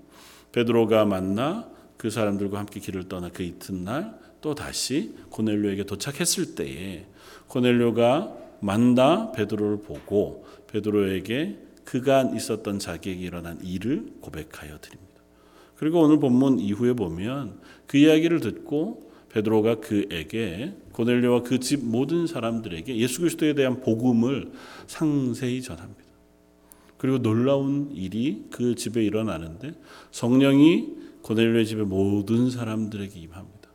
베드로가 0.51 1.05
만나 1.05 1.69
그 1.97 2.09
사람들과 2.09 2.59
함께 2.59 2.79
길을 2.79 3.07
떠나 3.07 3.29
그 3.29 3.43
이튿날 3.43 4.17
또 4.41 4.55
다시 4.55 5.15
고넬료에게 5.29 5.85
도착했을 5.85 6.55
때에 6.55 7.05
고넬료가 7.47 8.35
만나 8.61 9.31
베드로를 9.31 9.81
보고 9.81 10.45
베드로에게 10.67 11.59
그간 11.85 12.35
있었던 12.35 12.79
자기에게 12.79 13.21
일어난 13.21 13.59
일을 13.63 14.13
고백하여 14.21 14.79
드립니다. 14.79 15.13
그리고 15.75 16.01
오늘 16.01 16.19
본문 16.19 16.59
이후에 16.59 16.93
보면 16.93 17.59
그 17.87 17.97
이야기를 17.97 18.39
듣고 18.39 19.11
베드로가 19.29 19.75
그에게 19.79 20.73
고넬료와 20.91 21.41
그 21.41 21.59
집 21.59 21.83
모든 21.83 22.27
사람들에게 22.27 22.95
예수 22.97 23.19
그리스도에 23.19 23.53
대한 23.53 23.81
복음을 23.81 24.51
상세히 24.85 25.61
전합니다. 25.61 26.03
그리고 26.97 27.21
놀라운 27.21 27.91
일이 27.93 28.45
그 28.49 28.75
집에 28.75 29.03
일어나는데 29.03 29.73
성령이 30.11 30.89
고넬료의 31.23 31.65
집의 31.65 31.85
모든 31.85 32.49
사람들에게 32.49 33.19
임합니다. 33.19 33.69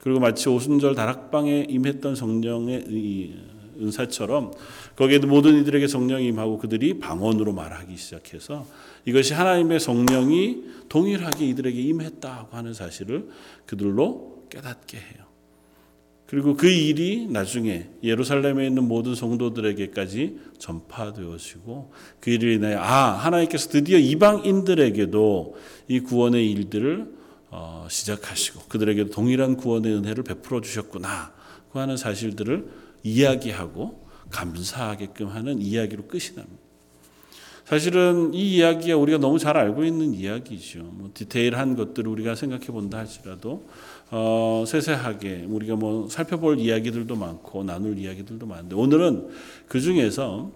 그리고 0.00 0.18
마치 0.18 0.48
오순절 0.48 0.94
다락방에 0.94 1.66
임했던 1.68 2.14
성령의 2.16 3.34
은사처럼 3.80 4.52
거기에도 4.96 5.28
모든 5.28 5.60
이들에게 5.60 5.86
성령이 5.86 6.26
임하고 6.28 6.58
그들이 6.58 6.98
방언으로 6.98 7.52
말하기 7.52 7.96
시작해서 7.96 8.66
이것이 9.04 9.34
하나님의 9.34 9.78
성령이 9.78 10.64
동일하게 10.88 11.46
이들에게 11.48 11.80
임했다고 11.80 12.56
하는 12.56 12.72
사실을 12.72 13.28
그들로 13.66 14.46
깨닫게 14.50 14.96
해요. 14.96 15.26
그리고 16.26 16.56
그 16.56 16.68
일이 16.68 17.28
나중에 17.28 17.88
예루살렘에 18.02 18.66
있는 18.66 18.88
모든 18.88 19.14
성도들에게까지 19.14 20.38
전파되어지고 20.58 21.92
그 22.18 22.30
일을 22.30 22.52
인하여 22.54 22.80
아 22.80 23.12
하나님께서 23.12 23.68
드디어 23.68 23.98
이방인들에게도 23.98 25.56
이 25.88 26.00
구원의 26.00 26.50
일들을 26.50 27.14
어, 27.50 27.86
시작하시고 27.88 28.62
그들에게도 28.68 29.10
동일한 29.10 29.56
구원의 29.56 29.94
은혜를 29.94 30.24
베풀어 30.24 30.60
주셨구나 30.62 31.32
그 31.72 31.78
하는 31.78 31.96
사실들을 31.96 32.68
이야기하고 33.04 34.05
감사하게끔 34.30 35.28
하는 35.28 35.60
이야기로 35.60 36.06
끝이 36.06 36.34
납니다. 36.34 36.66
사실은 37.66 38.32
이 38.32 38.56
이야기가 38.56 38.96
우리가 38.96 39.18
너무 39.18 39.40
잘 39.40 39.56
알고 39.56 39.84
있는 39.84 40.14
이야기죠. 40.14 40.84
뭐 40.84 41.10
디테일한 41.12 41.74
것들을 41.74 42.08
우리가 42.08 42.36
생각해 42.36 42.66
본다 42.66 42.98
할지라도 42.98 43.66
어, 44.12 44.62
세세하게 44.64 45.46
우리가 45.48 45.74
뭐 45.74 46.08
살펴볼 46.08 46.60
이야기들도 46.60 47.16
많고 47.16 47.64
나눌 47.64 47.98
이야기들도 47.98 48.46
많은데 48.46 48.76
오늘은 48.76 49.30
그 49.66 49.80
중에서 49.80 50.52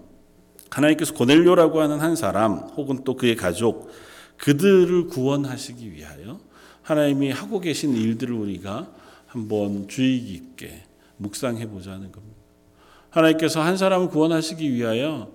하나님께서 0.71 1.15
고넬료라고 1.15 1.81
하는 1.81 1.99
한 1.99 2.15
사람 2.15 2.59
혹은 2.77 3.03
또 3.03 3.17
그의 3.17 3.35
가족 3.35 3.91
그들을 4.37 5.09
구원하시기 5.09 5.93
위하여 5.93 6.39
하나님이 6.83 7.33
하고 7.33 7.59
계신 7.59 7.95
일들을 7.95 8.33
우리가 8.33 8.89
한번 9.27 9.89
주의 9.89 10.21
깊게 10.21 10.85
묵상해 11.17 11.69
보자는 11.69 12.13
겁니다. 12.13 12.40
하나님께서 13.11 13.61
한 13.61 13.77
사람을 13.77 14.09
구원하시기 14.09 14.73
위하여 14.73 15.33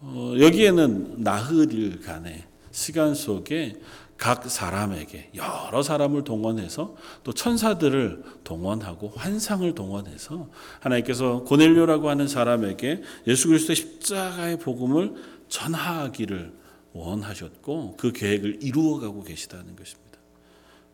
어, 0.00 0.34
여기에는 0.38 1.16
나흘일 1.18 2.00
간의 2.00 2.44
시간 2.70 3.14
속에 3.14 3.76
각 4.16 4.50
사람에게 4.50 5.30
여러 5.34 5.82
사람을 5.82 6.24
동원해서 6.24 6.94
또 7.24 7.32
천사들을 7.32 8.22
동원하고 8.44 9.12
환상을 9.16 9.74
동원해서 9.74 10.48
하나님께서 10.80 11.44
고넬료라고 11.44 12.10
하는 12.10 12.28
사람에게 12.28 13.02
예수 13.26 13.48
그리스도의 13.48 13.76
십자가의 13.76 14.58
복음을 14.58 15.14
전하기를 15.48 16.52
원하셨고 16.92 17.96
그 17.96 18.12
계획을 18.12 18.58
이루어가고 18.62 19.24
계시다는 19.24 19.74
것입니다. 19.74 20.18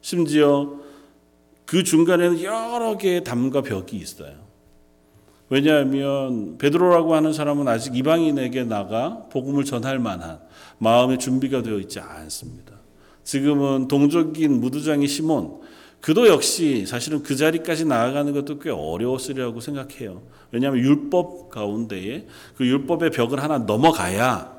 심지어 0.01 0.77
그 1.65 1.83
중간에는 1.83 2.43
여러 2.43 2.97
개의 2.97 3.25
담과 3.25 3.63
벽이 3.63 3.97
있어요. 3.97 4.47
왜냐하면 5.49 6.59
베드로라고 6.59 7.15
하는 7.15 7.33
사람은 7.33 7.69
아직 7.69 7.97
이방인에게 7.97 8.65
나가 8.65 9.27
복음을 9.31 9.65
전할 9.65 9.99
만한 9.99 10.41
마음의 10.79 11.19
준비가 11.19 11.63
되어 11.63 11.79
있지 11.79 12.01
않습니다. 12.01 12.73
지금은 13.23 13.89
동족인 13.89 14.61
무두장이 14.61 15.07
시몬 15.07 15.61
그도 16.01 16.29
역시 16.29 16.87
사실은 16.87 17.23
그 17.23 17.35
자리까지 17.35 17.85
나아가는 17.85 18.33
것도 18.33 18.59
꽤 18.59 18.71
어려웠으리라고 18.71 19.61
생각해요. 19.61 20.23
왜냐하면 20.53 20.81
율법 20.81 21.51
가운데에 21.51 22.27
그 22.57 22.67
율법의 22.67 23.11
벽을 23.11 23.43
하나 23.43 23.59
넘어가야 23.59 24.55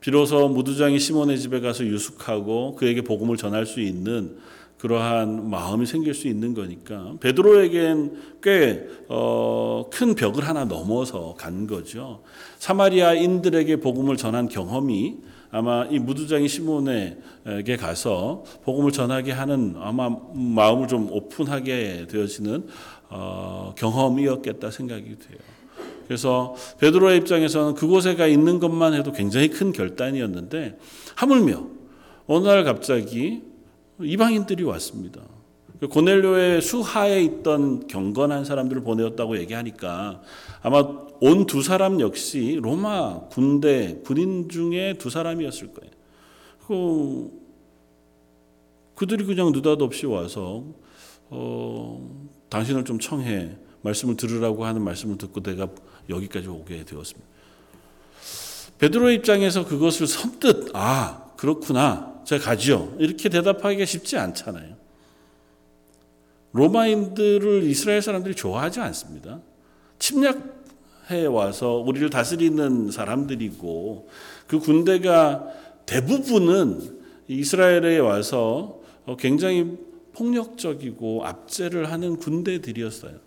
비로소 0.00 0.48
무두장이 0.48 0.98
시몬의 0.98 1.38
집에 1.38 1.60
가서 1.60 1.84
유숙하고 1.84 2.76
그에게 2.76 3.02
복음을 3.02 3.36
전할 3.36 3.66
수 3.66 3.80
있는 3.80 4.36
그러한 4.84 5.48
마음이 5.48 5.86
생길 5.86 6.12
수 6.12 6.28
있는 6.28 6.52
거니까 6.52 7.14
베드로에겐 7.20 8.18
꽤큰 8.42 9.06
어, 9.08 9.88
벽을 9.90 10.46
하나 10.46 10.66
넘어서 10.66 11.34
간 11.38 11.66
거죠. 11.66 12.20
사마리아인들에게 12.58 13.76
복음을 13.76 14.18
전한 14.18 14.46
경험이 14.46 15.16
아마 15.50 15.86
이 15.86 15.98
무두장이 15.98 16.48
시몬에게 16.48 17.78
가서 17.78 18.44
복음을 18.64 18.92
전하게 18.92 19.32
하는 19.32 19.74
아마 19.78 20.14
마음을 20.34 20.86
좀 20.86 21.10
오픈하게 21.10 22.06
되어지는 22.10 22.66
어, 23.08 23.72
경험이었겠다 23.78 24.70
생각이 24.70 25.04
돼요. 25.04 25.38
그래서 26.06 26.54
베드로의 26.78 27.16
입장에서는 27.20 27.72
그곳에 27.72 28.16
가 28.16 28.26
있는 28.26 28.58
것만 28.58 28.92
해도 28.92 29.12
굉장히 29.12 29.48
큰 29.48 29.72
결단이었는데 29.72 30.76
하물며 31.14 31.68
어느 32.26 32.46
날 32.46 32.64
갑자기 32.64 33.53
이방인들이 34.00 34.64
왔습니다. 34.64 35.20
고넬료의 35.90 36.62
수하에 36.62 37.22
있던 37.24 37.86
경건한 37.88 38.44
사람들을 38.44 38.82
보내었다고 38.82 39.38
얘기하니까 39.38 40.22
아마 40.62 40.78
온 41.20 41.46
두 41.46 41.62
사람 41.62 42.00
역시 42.00 42.58
로마 42.62 43.20
군대 43.28 44.00
군인 44.04 44.48
중에 44.48 44.94
두 44.98 45.10
사람이었을 45.10 45.72
거예요. 45.74 45.92
그 46.66 47.30
그들이 48.94 49.24
그냥 49.24 49.52
느닷없이 49.52 50.06
와서 50.06 50.64
어, 51.28 52.28
당신을 52.48 52.84
좀 52.84 52.98
청해 52.98 53.56
말씀을 53.82 54.16
들으라고 54.16 54.64
하는 54.64 54.82
말씀을 54.82 55.18
듣고 55.18 55.42
내가 55.42 55.68
여기까지 56.08 56.48
오게 56.48 56.84
되었습니다. 56.84 57.28
베드로의 58.78 59.16
입장에서 59.16 59.64
그것을 59.66 60.06
선뜻 60.06 60.70
아 60.74 61.30
그렇구나 61.36 62.13
제가 62.24 62.44
가지요 62.44 62.94
이렇게 62.98 63.28
대답하기가 63.28 63.84
쉽지 63.84 64.16
않잖아요. 64.18 64.76
로마인들을 66.52 67.64
이스라엘 67.64 68.00
사람들이 68.00 68.34
좋아하지 68.34 68.80
않습니다. 68.80 69.40
침략해 69.98 71.26
와서 71.28 71.76
우리를 71.76 72.10
다스리는 72.10 72.90
사람들이고 72.90 74.08
그 74.46 74.58
군대가 74.60 75.48
대부분은 75.86 77.02
이스라엘에 77.28 77.98
와서 77.98 78.80
굉장히 79.18 79.76
폭력적이고 80.12 81.24
압제를 81.24 81.90
하는 81.90 82.16
군대들이었어요. 82.16 83.23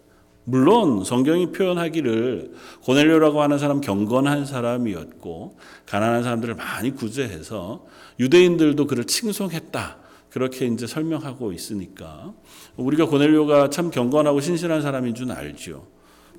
물론 0.49 1.03
성경이 1.03 1.51
표현하기를 1.51 2.53
고넬료라고 2.83 3.41
하는 3.41 3.57
사람 3.57 3.81
경건한 3.81 4.45
사람이었고 4.45 5.57
가난한 5.85 6.23
사람들을 6.23 6.55
많이 6.55 6.91
구제해서 6.91 7.85
유대인들도 8.17 8.87
그를 8.87 9.03
칭송했다. 9.03 9.97
그렇게 10.29 10.65
이제 10.67 10.87
설명하고 10.87 11.51
있으니까 11.51 12.33
우리가 12.77 13.07
고넬료가 13.07 13.69
참 13.71 13.91
경건하고 13.91 14.39
신실한 14.39 14.81
사람인 14.81 15.15
줄 15.15 15.29
알죠. 15.33 15.85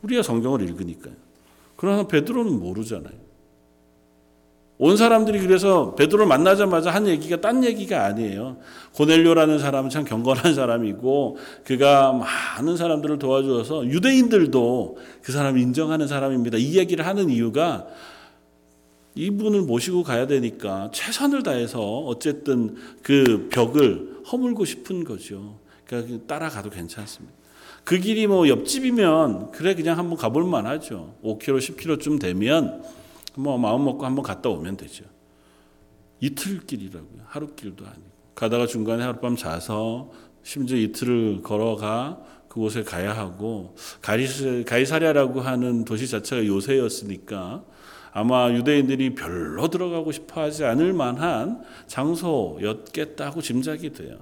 우리가 0.01 0.23
성경을 0.23 0.63
읽으니까요. 0.63 1.13
그러나 1.77 2.07
베드로는 2.07 2.59
모르잖아요. 2.59 3.28
온 4.81 4.97
사람들이 4.97 5.41
그래서 5.41 5.95
베드로를 5.97 6.27
만나자마자 6.27 6.91
한 6.91 7.09
얘기가 7.09 7.41
딴 7.41 7.65
얘기가 7.65 8.05
아니에요. 8.05 8.59
고넬료라는 8.95 9.59
사람은 9.59 9.91
참 9.91 10.05
경건한 10.05 10.55
사람이고 10.55 11.37
그가 11.65 12.13
많은 12.13 12.77
사람들을 12.77 13.19
도와주어서 13.19 13.87
유대인들도 13.87 14.99
그 15.23 15.33
사람을 15.33 15.61
인정하는 15.61 16.07
사람입니다. 16.07 16.59
이 16.59 16.79
얘기를 16.79 17.05
하는 17.05 17.29
이유가 17.29 17.87
이분을 19.17 19.63
모시고 19.63 20.05
가야 20.05 20.29
되니까 20.29 20.91
최선을 20.93 21.43
다해서 21.43 21.81
어쨌든 21.81 22.77
그 23.03 23.49
벽을 23.51 24.19
허물고 24.31 24.65
싶은 24.65 25.03
거죠. 25.03 25.59
그러니까 25.87 26.25
따라가도 26.29 26.71
괜찮습니다. 26.71 27.35
그 27.83 27.99
길이 27.99 28.29
뭐 28.29 28.49
옆집이면 28.49 29.51
그래 29.51 29.75
그냥 29.75 29.99
한번 29.99 30.17
가볼 30.17 30.45
만하죠. 30.45 31.15
5km, 31.25 31.59
10km쯤 31.59 32.21
되면 32.21 32.85
뭐 33.39 33.57
마음 33.57 33.85
먹고 33.85 34.05
한번 34.05 34.25
갔다 34.25 34.49
오면 34.49 34.77
되죠. 34.77 35.05
이틀 36.21 36.67
길이라고요. 36.67 37.23
하루 37.27 37.55
길도 37.55 37.87
아니고 37.87 38.11
가다가 38.35 38.67
중간에 38.67 39.05
하룻밤 39.05 39.37
자서 39.37 40.11
심지어 40.43 40.77
이틀을 40.77 41.43
걸어가 41.43 42.21
그곳에 42.49 42.83
가야 42.83 43.17
하고 43.17 43.77
가이사랴라고 44.67 45.41
하는 45.41 45.85
도시 45.85 46.09
자체가 46.09 46.47
요새였으니까 46.47 47.63
아마 48.13 48.51
유대인들이 48.53 49.15
별로 49.15 49.69
들어가고 49.69 50.11
싶어 50.11 50.43
하지 50.43 50.65
않을 50.65 50.93
만한 50.93 51.63
장소였겠다고 51.87 53.41
짐작이 53.41 53.93
돼요. 53.93 54.19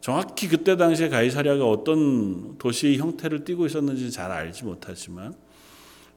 정확히 0.00 0.48
그때 0.48 0.76
당시에 0.76 1.08
가이사랴가 1.08 1.68
어떤 1.68 2.58
도시 2.58 2.96
형태를 2.96 3.44
띠고 3.44 3.66
있었는지 3.66 4.10
잘 4.10 4.32
알지 4.32 4.64
못하지만 4.64 5.34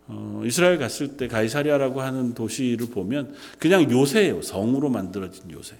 어, 0.08 0.41
이스라엘 0.46 0.78
갔을 0.78 1.17
때 1.17 1.28
가이사랴라고 1.28 2.02
하는 2.02 2.34
도시를 2.34 2.88
보면 2.88 3.36
그냥 3.60 3.89
요새예요. 3.91 4.41
성으로 4.41 4.89
만들어진 4.89 5.52
요새. 5.52 5.76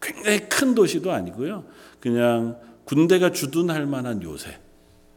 굉장히 0.00 0.48
큰 0.48 0.74
도시도 0.74 1.12
아니고요. 1.12 1.64
그냥 2.00 2.56
군대가 2.84 3.32
주둔할 3.32 3.86
만한 3.86 4.22
요새. 4.22 4.58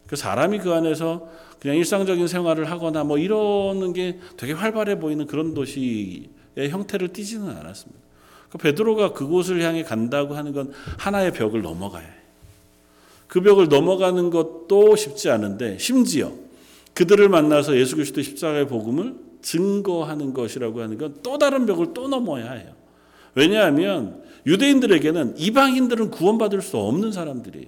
그 0.08 0.16
사람이 0.16 0.60
그 0.60 0.72
안에서 0.72 1.30
그냥 1.60 1.78
일상적인 1.78 2.28
생활을 2.28 2.70
하거나 2.70 3.04
뭐 3.04 3.18
이러는 3.18 3.94
게 3.94 4.20
되게 4.38 4.54
활발해 4.54 5.00
보이는 5.00 5.26
그런 5.26 5.54
도시의 5.54 6.30
형태를 6.70 7.10
띠지는 7.10 7.50
않았습니다. 7.50 8.06
그 8.50 8.58
베드로가 8.58 9.14
그곳을 9.14 9.62
향해 9.62 9.84
간다고 9.84 10.36
하는 10.36 10.54
건 10.54 10.72
하나의 10.98 11.34
벽을 11.34 11.62
넘어가야 11.62 12.04
해요. 12.04 12.14
그 13.28 13.42
벽을 13.42 13.68
넘어가는 13.68 14.30
것도 14.30 14.96
쉽지 14.96 15.30
않은데 15.30 15.78
심지어 15.80 16.32
그들을 16.96 17.30
만나서 17.30 17.78
예수 17.78 17.96
그리스도 17.96 18.22
십자가의 18.22 18.68
복음을 18.68 19.16
증거하는 19.42 20.34
것이라고 20.34 20.82
하는 20.82 20.98
건 20.98 21.20
또 21.22 21.38
다른 21.38 21.66
벽을 21.68 21.94
또 21.94 22.08
넘어야 22.08 22.54
해요. 22.54 22.74
왜냐하면 23.36 24.24
유대인들에게는 24.48 25.36
이방인들은 25.38 26.10
구원받을 26.10 26.62
수 26.62 26.78
없는 26.78 27.12
사람들이에요. 27.12 27.68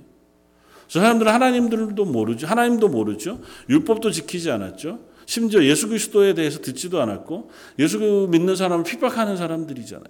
저 0.88 1.02
사람들은 1.02 1.32
하나님들도 1.32 2.06
모르죠. 2.06 2.48
하나님도 2.48 2.88
모르죠. 2.88 3.42
율법도 3.70 4.12
지키지 4.12 4.50
않았죠. 4.50 5.00
심지어 5.26 5.63
예수 5.66 5.90
그리스도에 5.90 6.34
대해서 6.34 6.62
듣지도 6.62 7.02
않았고 7.02 7.52
예수 7.80 8.28
믿는 8.32 8.56
사람을 8.56 8.86
핍박하는 8.86 9.36
사람들이잖아요. 9.36 10.08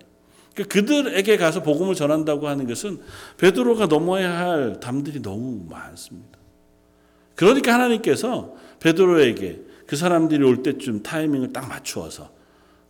그러니까 0.53 0.73
그들에게 0.73 1.37
가서 1.37 1.63
복음을 1.63 1.95
전한다고 1.95 2.47
하는 2.47 2.67
것은 2.67 2.99
베드로가 3.37 3.87
넘어야 3.87 4.37
할 4.37 4.79
담들이 4.79 5.21
너무 5.21 5.65
많습니다. 5.67 6.37
그러니까 7.33 7.73
하나님께서 7.73 8.55
베드로에게 8.87 9.65
그 9.85 9.95
사람들이 9.95 10.43
올 10.43 10.63
때쯤 10.63 11.03
타이밍을 11.03 11.51
딱 11.51 11.67
맞추어서 11.67 12.31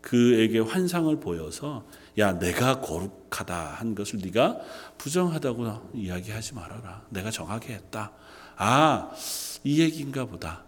그에게 0.01 0.59
환상을 0.59 1.19
보여서 1.19 1.85
야 2.17 2.37
내가 2.37 2.81
거룩하다 2.81 3.55
한 3.55 3.95
것을 3.95 4.19
네가 4.23 4.59
부정하다고 4.97 5.91
이야기하지 5.95 6.53
말아라. 6.53 7.01
내가 7.09 7.31
정하게 7.31 7.73
했다. 7.73 8.11
아, 8.57 9.11
이 9.63 9.81
얘기인가 9.81 10.25
보다. 10.25 10.63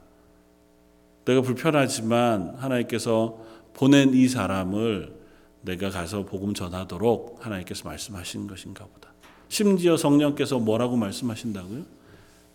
내가 1.25 1.41
불편하지만 1.41 2.55
하나님께서 2.57 3.39
보낸 3.73 4.13
이 4.13 4.27
사람을 4.27 5.15
내가 5.61 5.89
가서 5.89 6.25
복음 6.25 6.53
전하도록 6.53 7.45
하나님께서 7.45 7.87
말씀하신 7.87 8.47
것인가 8.47 8.85
보다. 8.85 9.13
심지어 9.47 9.95
성령께서 9.95 10.59
뭐라고 10.59 10.95
말씀하신다고요? 10.95 11.83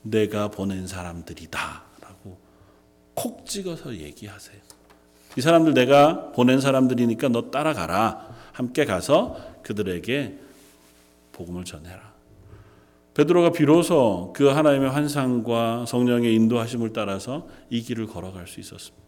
내가 0.03 0.49
보낸 0.49 0.87
사람들이다. 0.87 1.94
콕 3.15 3.47
찍어서 3.47 3.95
얘기하세요. 3.97 4.57
이 5.37 5.41
사람들 5.41 5.75
내가 5.75 6.33
보낸 6.33 6.61
사람들이니까 6.61 7.29
너 7.29 7.51
따라가라. 7.51 8.35
함께 8.53 8.85
가서 8.85 9.37
그들에게 9.63 10.39
복음을 11.33 11.65
전해라. 11.65 12.15
베드로가 13.15 13.51
비로소 13.51 14.33
그 14.35 14.47
하나님의 14.47 14.91
환상과 14.91 15.87
성령의 15.87 16.35
인도하심을 16.35 16.93
따라서 16.93 17.49
이 17.71 17.81
길을 17.81 18.07
걸어갈 18.07 18.47
수 18.47 18.61
있었습니다. 18.61 19.05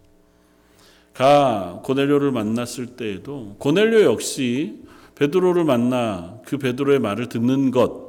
가 1.13 1.81
고넬료를 1.85 2.31
만났을 2.31 2.89
때에도 2.89 3.57
고넬료 3.59 4.03
역시 4.03 4.85
베드로를 5.15 5.65
만나 5.65 6.41
그 6.45 6.59
베드로의 6.59 6.99
말을 7.01 7.29
듣는 7.29 7.71
것그 7.71 8.06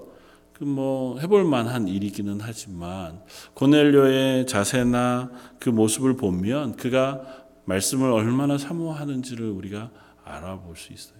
뭐 0.61 1.19
해볼 1.19 1.43
만한 1.43 1.87
일이기는 1.87 2.39
하지만 2.41 3.21
고넬료의 3.53 4.47
자세나 4.47 5.31
그 5.59 5.69
모습을 5.69 6.15
보면 6.15 6.75
그가 6.75 7.21
말씀을 7.65 8.11
얼마나 8.11 8.57
사모하는지를 8.57 9.49
우리가 9.49 9.91
알아볼 10.23 10.75
수 10.75 10.93
있어요. 10.93 11.17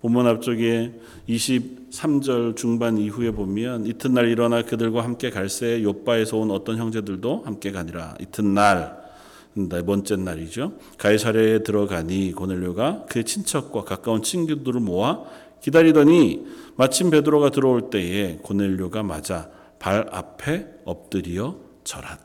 본문 0.00 0.26
앞쪽에 0.26 0.92
23절 1.28 2.54
중반 2.56 2.98
이후에 2.98 3.30
보면 3.30 3.86
이튿날 3.86 4.28
일어나 4.28 4.62
그들과 4.62 5.02
함께 5.02 5.30
갈새 5.30 5.82
요바에서 5.82 6.36
온 6.36 6.50
어떤 6.50 6.76
형제들도 6.76 7.42
함께 7.44 7.72
가니라. 7.72 8.14
이튿날 8.20 9.06
네 9.54 9.82
번째 9.82 10.16
날이죠. 10.16 10.74
가이사랴에 10.98 11.62
들어가니 11.62 12.32
고넬료가 12.32 13.06
그 13.08 13.24
친척과 13.24 13.84
가까운 13.84 14.22
친구들을 14.22 14.80
모아 14.80 15.24
기다리더니 15.60 16.46
마침 16.76 17.10
베드로가 17.10 17.50
들어올 17.50 17.90
때에 17.90 18.38
고넬료가 18.42 19.02
맞아 19.02 19.50
발 19.78 20.06
앞에 20.10 20.66
엎드려 20.84 21.56
절하, 21.84 22.18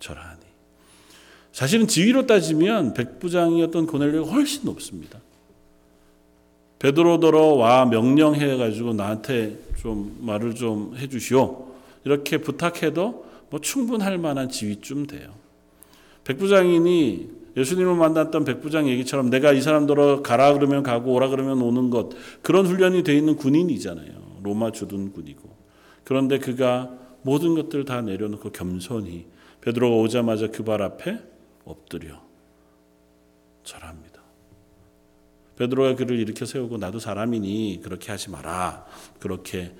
절하니. 0.00 0.40
사실은 1.52 1.88
지위로 1.88 2.26
따지면 2.26 2.94
백부장이었던 2.94 3.86
고넬료가 3.86 4.30
훨씬 4.30 4.64
높습니다. 4.64 5.18
베드로더러 6.78 7.54
와 7.54 7.84
명령해 7.86 8.56
가지고 8.56 8.92
나한테 8.92 9.58
좀 9.80 10.16
말을 10.20 10.54
좀 10.54 10.94
해주시오. 10.96 11.66
이렇게 12.04 12.38
부탁해도 12.38 13.26
뭐 13.50 13.60
충분할 13.60 14.18
만한 14.18 14.48
지위쯤 14.48 15.06
돼요. 15.06 15.34
백부장이니 16.24 17.37
예수님을 17.56 17.94
만났던 17.96 18.44
백부장 18.44 18.88
얘기처럼 18.88 19.30
내가 19.30 19.52
이 19.52 19.60
사람들어 19.60 20.22
가라 20.22 20.52
그러면 20.52 20.82
가고 20.82 21.12
오라 21.14 21.28
그러면 21.28 21.60
오는 21.62 21.90
것 21.90 22.10
그런 22.42 22.66
훈련이 22.66 23.02
돼 23.02 23.16
있는 23.16 23.36
군인이잖아요. 23.36 24.40
로마 24.42 24.70
주둔 24.70 25.12
군이고. 25.12 25.48
그런데 26.04 26.38
그가 26.38 26.90
모든 27.22 27.54
것들 27.54 27.84
다 27.84 28.00
내려놓고 28.00 28.52
겸손히 28.52 29.26
베드로가 29.60 29.96
오자마자 29.96 30.48
그 30.48 30.62
발 30.62 30.82
앞에 30.82 31.18
엎드려 31.64 32.22
절합니다. 33.64 34.22
베드로가 35.56 35.96
그를 35.96 36.18
일으켜 36.18 36.46
세우고 36.46 36.78
나도 36.78 37.00
사람이니 37.00 37.80
그렇게 37.82 38.12
하지 38.12 38.30
마라. 38.30 38.86
그렇게 39.18 39.74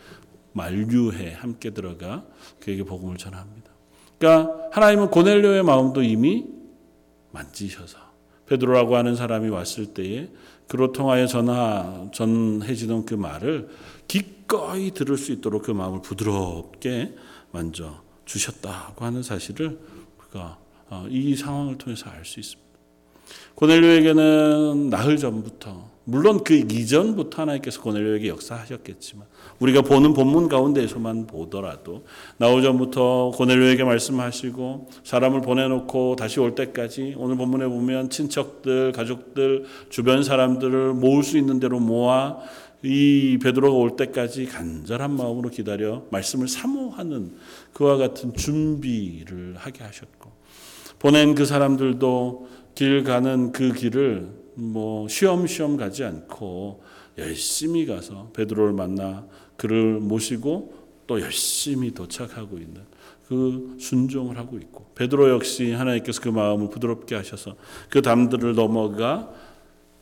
만류해 0.52 1.34
함께 1.34 1.70
들어가 1.70 2.24
그에게 2.60 2.82
복음을 2.82 3.16
전합니다. 3.16 3.70
그러니까 4.18 4.68
하나님은 4.72 5.10
고넬료의 5.10 5.62
마음도 5.62 6.02
이미 6.02 6.46
만지셔서 7.38 7.98
베드로라고 8.46 8.96
하는 8.96 9.14
사람이 9.14 9.48
왔을 9.50 9.94
때에 9.94 10.28
그로 10.66 10.92
통하여 10.92 11.26
전하 11.26 12.08
전해지던 12.12 13.04
그 13.04 13.14
말을 13.14 13.68
기꺼이 14.06 14.90
들을 14.92 15.16
수 15.16 15.32
있도록 15.32 15.62
그 15.62 15.70
마음을 15.70 16.02
부드럽게 16.02 17.14
만져 17.50 18.02
주셨다고 18.24 19.04
하는 19.04 19.22
사실을 19.22 19.78
그가 20.18 20.58
어, 20.90 21.06
이 21.10 21.36
상황을 21.36 21.78
통해서 21.78 22.08
알 22.10 22.24
수 22.24 22.40
있습니다. 22.40 22.68
고넬료에게는 23.54 24.88
나흘 24.88 25.18
전부터 25.18 25.87
물론 26.10 26.42
그 26.42 26.54
이전부터 26.54 27.42
하나님께서 27.42 27.82
고넬료에게 27.82 28.28
역사하셨겠지만 28.28 29.26
우리가 29.58 29.82
보는 29.82 30.14
본문 30.14 30.48
가운데에서만 30.48 31.26
보더라도 31.26 32.06
나흘 32.38 32.62
전부터 32.62 33.32
고넬료에게 33.34 33.84
말씀하시고 33.84 34.88
사람을 35.04 35.42
보내놓고 35.42 36.16
다시 36.16 36.40
올 36.40 36.54
때까지 36.54 37.14
오늘 37.18 37.36
본문에 37.36 37.66
보면 37.66 38.08
친척들, 38.08 38.92
가족들, 38.92 39.66
주변 39.90 40.22
사람들을 40.22 40.94
모을 40.94 41.22
수 41.22 41.36
있는 41.36 41.60
대로 41.60 41.78
모아 41.78 42.38
이 42.82 43.38
베드로가 43.42 43.76
올 43.76 43.96
때까지 43.96 44.46
간절한 44.46 45.14
마음으로 45.14 45.50
기다려 45.50 46.04
말씀을 46.10 46.48
사모하는 46.48 47.32
그와 47.74 47.98
같은 47.98 48.32
준비를 48.32 49.56
하게 49.58 49.84
하셨고 49.84 50.30
보낸 50.98 51.34
그 51.34 51.44
사람들도 51.44 52.48
길 52.74 53.04
가는 53.04 53.52
그 53.52 53.74
길을 53.74 54.37
뭐 54.58 55.06
쉬엄쉬엄 55.06 55.76
가지 55.76 56.02
않고 56.02 56.82
열심히 57.16 57.86
가서 57.86 58.30
베드로를 58.34 58.72
만나 58.72 59.26
그를 59.56 60.00
모시고 60.00 60.74
또 61.06 61.20
열심히 61.20 61.92
도착하고 61.92 62.58
있는 62.58 62.82
그 63.28 63.76
순종을 63.78 64.36
하고 64.36 64.56
있고 64.58 64.86
베드로 64.94 65.30
역시 65.30 65.72
하나님께서 65.72 66.20
그 66.20 66.28
마음을 66.28 66.70
부드럽게 66.70 67.14
하셔서 67.14 67.56
그 67.88 68.02
담들을 68.02 68.54
넘어가 68.54 69.32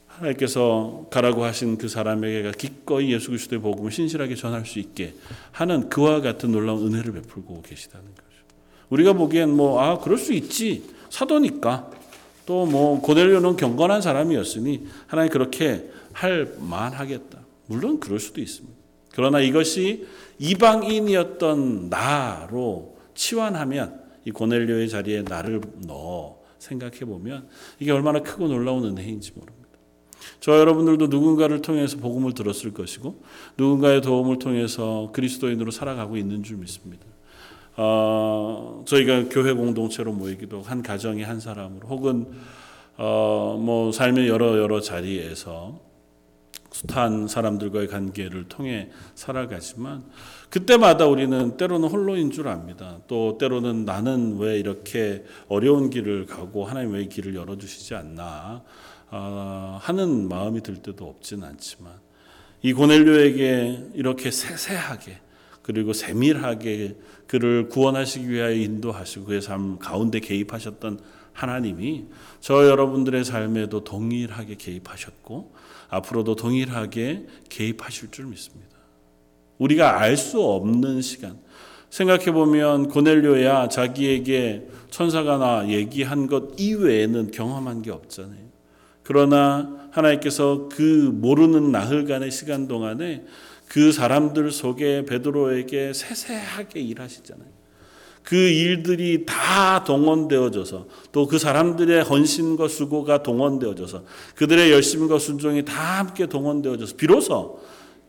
하나님께서 0.07 1.07
가라고 1.11 1.45
하신 1.45 1.77
그 1.77 1.88
사람에게 1.88 2.51
기꺼이 2.57 3.12
예수 3.12 3.29
그리스도의 3.29 3.61
복음을 3.61 3.90
신실하게 3.92 4.37
전할 4.37 4.64
수 4.64 4.79
있게 4.79 5.14
하는 5.53 5.90
그와 5.90 6.23
같은 6.23 6.53
놀라운 6.53 6.87
은혜를 6.87 7.12
베풀고 7.12 7.61
계시다는 7.62 8.07
거죠. 8.07 8.27
우리가 8.88 9.12
보기엔 9.12 9.55
뭐 9.55 9.81
아 9.81 9.99
그럴 9.99 10.16
수 10.16 10.33
있지 10.33 10.85
사도니까 11.11 11.90
또 12.46 12.64
뭐 12.64 13.00
고넬료는 13.00 13.56
경건한 13.56 14.00
사람이었으니 14.00 14.87
하나님 15.06 15.30
그렇게 15.30 15.90
할 16.12 16.56
만하겠다. 16.59 17.38
물론 17.66 18.00
그럴 18.00 18.18
수도 18.18 18.40
있습니다. 18.40 18.76
그러나 19.12 19.40
이것이 19.40 20.06
이방인이었던 20.38 21.88
나로 21.90 22.96
치환하면 23.14 24.00
이 24.24 24.30
고넬료의 24.30 24.88
자리에 24.88 25.22
나를 25.22 25.61
넣어 25.87 26.38
생각해 26.59 27.00
보면 27.00 27.48
이게 27.78 27.92
얼마나 27.92 28.20
크고 28.20 28.48
놀라운 28.48 28.85
은혜인지 28.85 29.32
모릅니다. 29.35 29.66
저 30.40 30.59
여러분들도 30.59 31.06
누군가를 31.06 31.62
통해서 31.62 31.96
복음을 31.96 32.32
들었을 32.35 32.72
것이고 32.72 33.22
누군가의 33.56 34.02
도움을 34.02 34.38
통해서 34.38 35.11
그리스도인으로 35.12 35.70
살아가고 35.70 36.16
있는 36.16 36.42
줄 36.42 36.56
믿습니다. 36.59 37.06
어, 37.77 38.83
저희가 38.87 39.29
교회 39.29 39.53
공동체로 39.53 40.12
모이기도 40.12 40.62
한 40.62 40.83
가정의 40.83 41.25
한 41.25 41.41
사람으로 41.41 41.87
혹은 41.89 42.27
어, 42.97 43.61
뭐 43.61 43.93
삶의 43.93 44.29
여러 44.29 44.59
여러 44.59 44.81
자리에서 44.81 45.81
숱한 46.73 47.27
사람들과의 47.29 47.89
관계를 47.89 48.49
통해 48.49 48.91
살아가지만 49.15 50.05
그때마다 50.51 51.07
우리는 51.07 51.57
때로는 51.57 51.89
홀로인 51.89 52.31
줄 52.31 52.49
압니다. 52.49 52.99
또 53.09 53.39
때로는 53.39 53.85
나는 53.85 54.39
왜 54.39 54.59
이렇게 54.59 55.25
어려운 55.49 55.89
길을 55.91 56.27
가고 56.27 56.65
하나님 56.65 56.93
왜 56.93 57.07
길을 57.07 57.35
열어주시지 57.35 57.95
않나 57.95 58.62
어, 59.11 59.79
하는 59.81 60.29
마음이 60.29 60.62
들 60.62 60.77
때도 60.77 61.07
없진 61.07 61.45
않지만 61.45 61.93
이 62.62 62.73
고넬료에게 62.73 63.91
이렇게 63.95 64.31
세세하게 64.31 65.26
그리고 65.66 65.92
세밀하게 65.92 66.94
그를 67.26 67.68
구원하시기 67.68 68.31
위하여 68.31 68.52
인도하시고 68.55 69.24
그의 69.24 69.42
삶 69.42 69.81
가운데 69.81 70.20
개입하셨던 70.20 71.00
하나님이 71.33 72.05
저 72.40 72.68
여러분들의 72.68 73.24
삶에도 73.24 73.83
동일하게 73.83 74.55
개입하셨고 74.55 75.52
앞으로도 75.88 76.37
동일하게 76.37 77.26
개입하실 77.48 78.12
줄 78.12 78.26
믿습니다. 78.26 78.76
우리가 79.59 80.00
알 80.00 80.16
수 80.16 80.40
없는 80.40 81.02
시간. 81.02 81.40
생각해 81.90 82.31
보면 82.31 82.88
고넬료야 82.88 83.68
자기에게 83.68 84.68
천사가 84.90 85.38
나 85.38 85.68
얘기한 85.68 86.29
것 86.29 86.61
이외에는 86.61 87.33
경험한 87.33 87.83
게 87.83 87.90
없잖아요. 87.90 88.46
그러나 89.02 89.88
하나님께서 89.90 90.68
그 90.70 91.11
모르는 91.12 91.72
나흘간의 91.72 92.31
시간 92.31 92.68
동안에 92.68 93.24
그 93.68 93.92
사람들 93.92 94.50
속에 94.50 95.05
베드로에게 95.05 95.92
세세하게 95.92 96.81
일하시잖아요. 96.81 97.57
그 98.22 98.35
일들이 98.35 99.24
다 99.24 99.85
동원되어져서 99.85 100.87
또 101.12 101.26
그 101.29 101.38
사람들의 101.38 102.02
헌신과 102.02 102.68
수고가 102.68 103.22
동원되어져서 103.22 104.05
그들의 104.35 104.72
열심과 104.72 105.18
순종이 105.18 105.64
다 105.64 105.98
함께 105.98 106.26
동원되어져서 106.26 106.96
비로소 106.96 107.61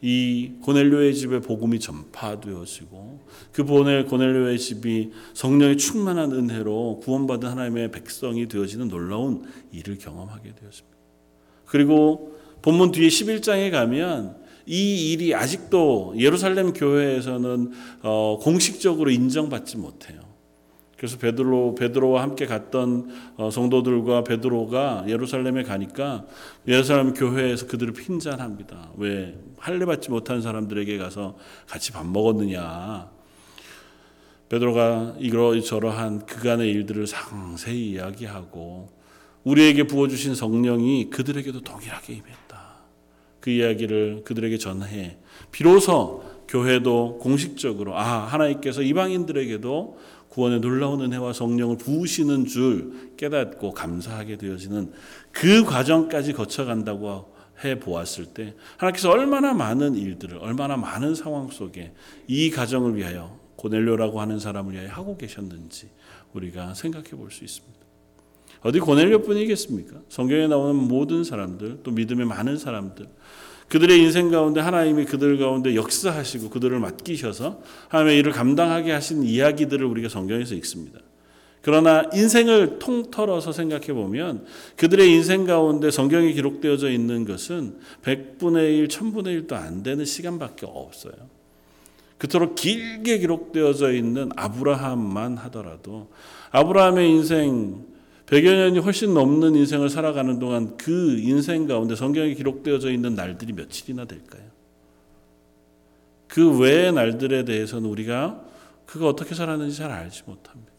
이 0.01 0.51
고넬료의 0.61 1.15
집에 1.15 1.39
복음이 1.39 1.79
전파되어지고 1.79 3.19
그 3.51 3.63
보넬 3.63 4.05
고넬료의 4.05 4.59
집이 4.59 5.11
성령의 5.33 5.77
충만한 5.77 6.31
은혜로 6.31 7.01
구원받은 7.03 7.49
하나님의 7.49 7.91
백성이 7.91 8.47
되어지는 8.47 8.89
놀라운 8.89 9.43
일을 9.71 9.97
경험하게 9.97 10.53
되었습니다. 10.53 10.97
그리고 11.65 12.37
본문 12.61 12.91
뒤에 12.91 13.07
11장에 13.07 13.71
가면 13.71 14.46
이 14.67 15.13
일이 15.13 15.33
아직도 15.33 16.15
예루살렘 16.17 16.73
교회에서는 16.73 17.71
어, 18.03 18.37
공식적으로 18.41 19.09
인정받지 19.09 19.77
못해요. 19.77 20.19
그래서 20.97 21.17
베드로 21.19 21.75
베드로와 21.75 22.23
함께 22.23 22.45
갔던 22.45 23.09
어, 23.37 23.49
성도들과 23.51 24.23
베드로가 24.23 25.05
예루살렘에 25.07 25.63
가니까 25.63 26.25
예루살렘 26.67 27.13
교회에서 27.13 27.67
그들을 27.67 27.93
핀잔합니다. 27.93 28.91
왜 28.97 29.39
할례 29.57 29.85
받지 29.85 30.09
못한 30.09 30.41
사람들에게 30.41 30.97
가서 30.97 31.37
같이 31.67 31.91
밥 31.91 32.05
먹었느냐? 32.05 33.09
베드로가 34.49 35.15
이러저러한 35.19 36.25
그간의 36.25 36.69
일들을 36.71 37.05
상세히 37.05 37.91
이야기하고 37.91 38.89
우리에게 39.43 39.83
부어주신 39.83 40.35
성령이 40.35 41.09
그들에게도 41.09 41.61
동일하게 41.61 42.13
임했다. 42.13 42.46
그 43.47 43.51
이야기를 43.51 44.23
그들에게 44.25 44.57
전해 44.57 45.15
비로소 45.53 46.21
교회도 46.49 47.19
공식적으로 47.21 47.97
아 47.97 48.03
하나님께서 48.03 48.81
이방인들에게도 48.81 49.97
구원의 50.27 50.59
놀라운 50.59 50.99
은혜와 50.99 51.31
성령을 51.31 51.77
부으시는 51.77 52.45
줄 52.45 53.15
깨닫고 53.15 53.71
감사하게 53.71 54.35
되어지는 54.35 54.91
그 55.31 55.63
과정까지 55.63 56.33
거쳐간다고 56.33 57.33
해 57.63 57.79
보았을 57.79 58.25
때 58.25 58.53
하나님께서 58.75 59.11
얼마나 59.11 59.53
많은 59.53 59.95
일들을 59.95 60.39
얼마나 60.39 60.75
많은 60.75 61.15
상황 61.15 61.47
속에 61.47 61.93
이 62.27 62.49
가정을 62.49 62.97
위하여 62.97 63.39
고넬료라고 63.55 64.19
하는 64.19 64.39
사람을 64.39 64.73
위하여 64.73 64.89
하고 64.89 65.15
계셨는지 65.15 65.89
우리가 66.33 66.73
생각해 66.73 67.11
볼 67.11 67.31
수 67.31 67.45
있습니다. 67.45 67.77
어디 68.61 68.79
고넬료뿐이겠습니까? 68.79 70.01
성경에 70.09 70.47
나오는 70.47 70.75
모든 70.75 71.23
사람들 71.23 71.83
또 71.83 71.91
믿음의 71.91 72.25
많은 72.25 72.57
사람들 72.57 73.07
그들의 73.69 73.99
인생 73.99 74.31
가운데 74.31 74.61
하나님이 74.61 75.05
그들 75.05 75.37
가운데 75.37 75.75
역사하시고 75.75 76.49
그들을 76.49 76.79
맡기셔서 76.79 77.61
하나님의 77.89 78.19
일을 78.19 78.31
감당하게 78.31 78.91
하신 78.91 79.23
이야기들을 79.23 79.85
우리가 79.85 80.09
성경에서 80.09 80.55
읽습니다. 80.55 80.99
그러나 81.61 82.05
인생을 82.13 82.79
통틀어서 82.79 83.51
생각해 83.51 83.87
보면 83.87 84.45
그들의 84.77 85.11
인생 85.11 85.45
가운데 85.45 85.91
성경에 85.91 86.31
기록되어져 86.31 86.89
있는 86.89 87.25
것은 87.25 87.77
100분의 88.03 88.77
1, 88.77 88.87
1000분의 88.87 89.47
1도 89.47 89.53
안 89.53 89.83
되는 89.83 90.05
시간밖에 90.05 90.65
없어요. 90.65 91.13
그토록 92.17 92.55
길게 92.55 93.19
기록되어져 93.19 93.91
있는 93.91 94.31
아브라함만 94.37 95.37
하더라도 95.37 96.09
아브라함의 96.51 97.11
인생 97.11 97.85
100여 98.27 98.55
년이 98.55 98.79
훨씬 98.79 99.13
넘는 99.13 99.55
인생을 99.55 99.89
살아가는 99.89 100.37
동안 100.37 100.75
그 100.77 101.17
인생 101.19 101.65
가운데 101.65 101.95
성경에 101.95 102.33
기록되어져 102.33 102.91
있는 102.91 103.15
날들이 103.15 103.53
며칠이나 103.53 104.05
될까요? 104.05 104.43
그 106.27 106.59
외의 106.59 106.91
날들에 106.91 107.45
대해서는 107.45 107.89
우리가 107.89 108.45
그가 108.85 109.07
어떻게 109.07 109.33
살았는지 109.33 109.77
잘 109.77 109.91
알지 109.91 110.23
못합니다. 110.25 110.71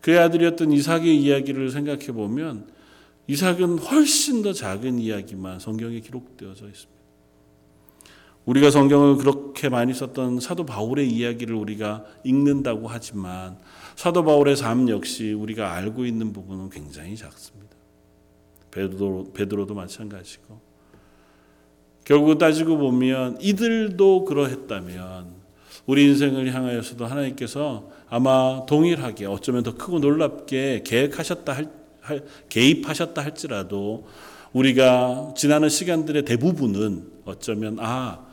그의 0.00 0.18
아들이었던 0.18 0.70
이삭의 0.70 1.20
이야기를 1.20 1.70
생각해 1.70 2.06
보면 2.08 2.68
이삭은 3.26 3.78
훨씬 3.78 4.42
더 4.42 4.52
작은 4.52 4.98
이야기만 4.98 5.58
성경에 5.58 5.98
기록되어져 5.98 6.68
있습니다. 6.68 6.93
우리가 8.46 8.70
성경을 8.70 9.16
그렇게 9.16 9.68
많이 9.68 9.94
썼던 9.94 10.40
사도 10.40 10.66
바울의 10.66 11.08
이야기를 11.08 11.54
우리가 11.54 12.04
읽는다고 12.24 12.88
하지만 12.88 13.56
사도 13.96 14.24
바울의 14.24 14.56
삶 14.56 14.88
역시 14.88 15.32
우리가 15.32 15.72
알고 15.72 16.04
있는 16.04 16.32
부분은 16.32 16.68
굉장히 16.68 17.16
작습니다. 17.16 17.74
베드로, 18.70 19.32
베드로도 19.32 19.74
마찬가지고 19.74 20.60
결국 22.04 22.36
따지고 22.38 22.76
보면 22.76 23.38
이들도 23.40 24.26
그러했다면 24.26 25.44
우리 25.86 26.04
인생을 26.04 26.52
향하여서도 26.52 27.06
하나님께서 27.06 27.88
아마 28.08 28.64
동일하게 28.66 29.26
어쩌면 29.26 29.62
더 29.62 29.74
크고 29.74 30.00
놀랍게 30.00 30.82
계획하셨다 30.84 31.52
할, 31.52 31.70
할 32.00 32.24
개입하셨다 32.48 33.22
할지라도 33.22 34.06
우리가 34.52 35.34
지나는 35.36 35.68
시간들의 35.68 36.24
대부분은 36.24 37.10
어쩌면 37.24 37.78
아, 37.80 38.24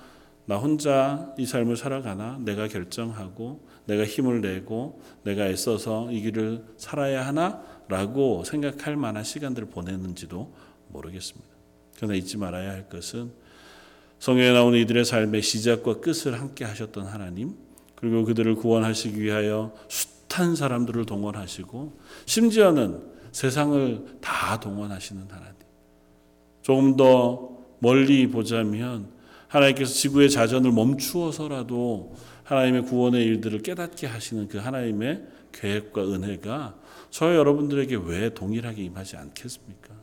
나 0.46 0.58
혼자 0.58 1.34
이 1.38 1.46
삶을 1.46 1.78
살아가나 1.78 2.40
내가 2.42 2.68
결정하고 2.68 3.68
내가 3.86 4.06
힘을 4.06 4.42
내고 4.42 5.02
내가 5.24 5.48
애써서 5.48 6.12
이 6.12 6.22
길을 6.22 6.64
살아야 6.78 7.26
하나 7.26 7.64
라고 7.88 8.44
생각할 8.44 8.96
만한 8.96 9.24
시간들을 9.24 9.70
보내는지도 9.70 10.54
모르겠습니다. 10.90 11.50
그러나 11.98 12.16
잊지 12.16 12.38
말아야 12.38 12.72
할 12.72 12.90
것은 12.90 13.32
성경에 14.20 14.52
나오는 14.52 14.80
이들의 14.80 15.04
삶의 15.04 15.42
시작과 15.42 16.00
끝을 16.00 16.40
함께 16.40 16.64
하셨던 16.64 17.06
하나님, 17.06 17.56
그리고 17.96 18.24
그들을 18.24 18.56
구원하시기 18.56 19.20
위하여 19.22 19.74
숱한 19.88 20.56
사람들을 20.56 21.06
동원하시고 21.06 22.00
심지어는 22.26 23.02
세상을 23.32 24.18
다 24.22 24.60
동원하시는 24.60 25.24
하나님. 25.30 25.56
조금 26.62 26.96
더 26.96 27.58
멀리 27.80 28.28
보자면 28.28 29.10
하나님께서 29.52 29.94
지구의 29.94 30.30
자전을 30.30 30.72
멈추어서라도 30.72 32.16
하나님의 32.44 32.84
구원의 32.84 33.24
일들을 33.26 33.62
깨닫게 33.62 34.08
하시는 34.08 34.48
그 34.48 34.58
하나님의 34.58 35.24
계획과 35.52 36.04
은혜가 36.04 36.76
저 37.10 37.36
여러분들에게 37.36 37.98
왜 38.06 38.34
동일하게 38.34 38.84
임하지 38.84 39.18
않겠습니까? 39.18 39.94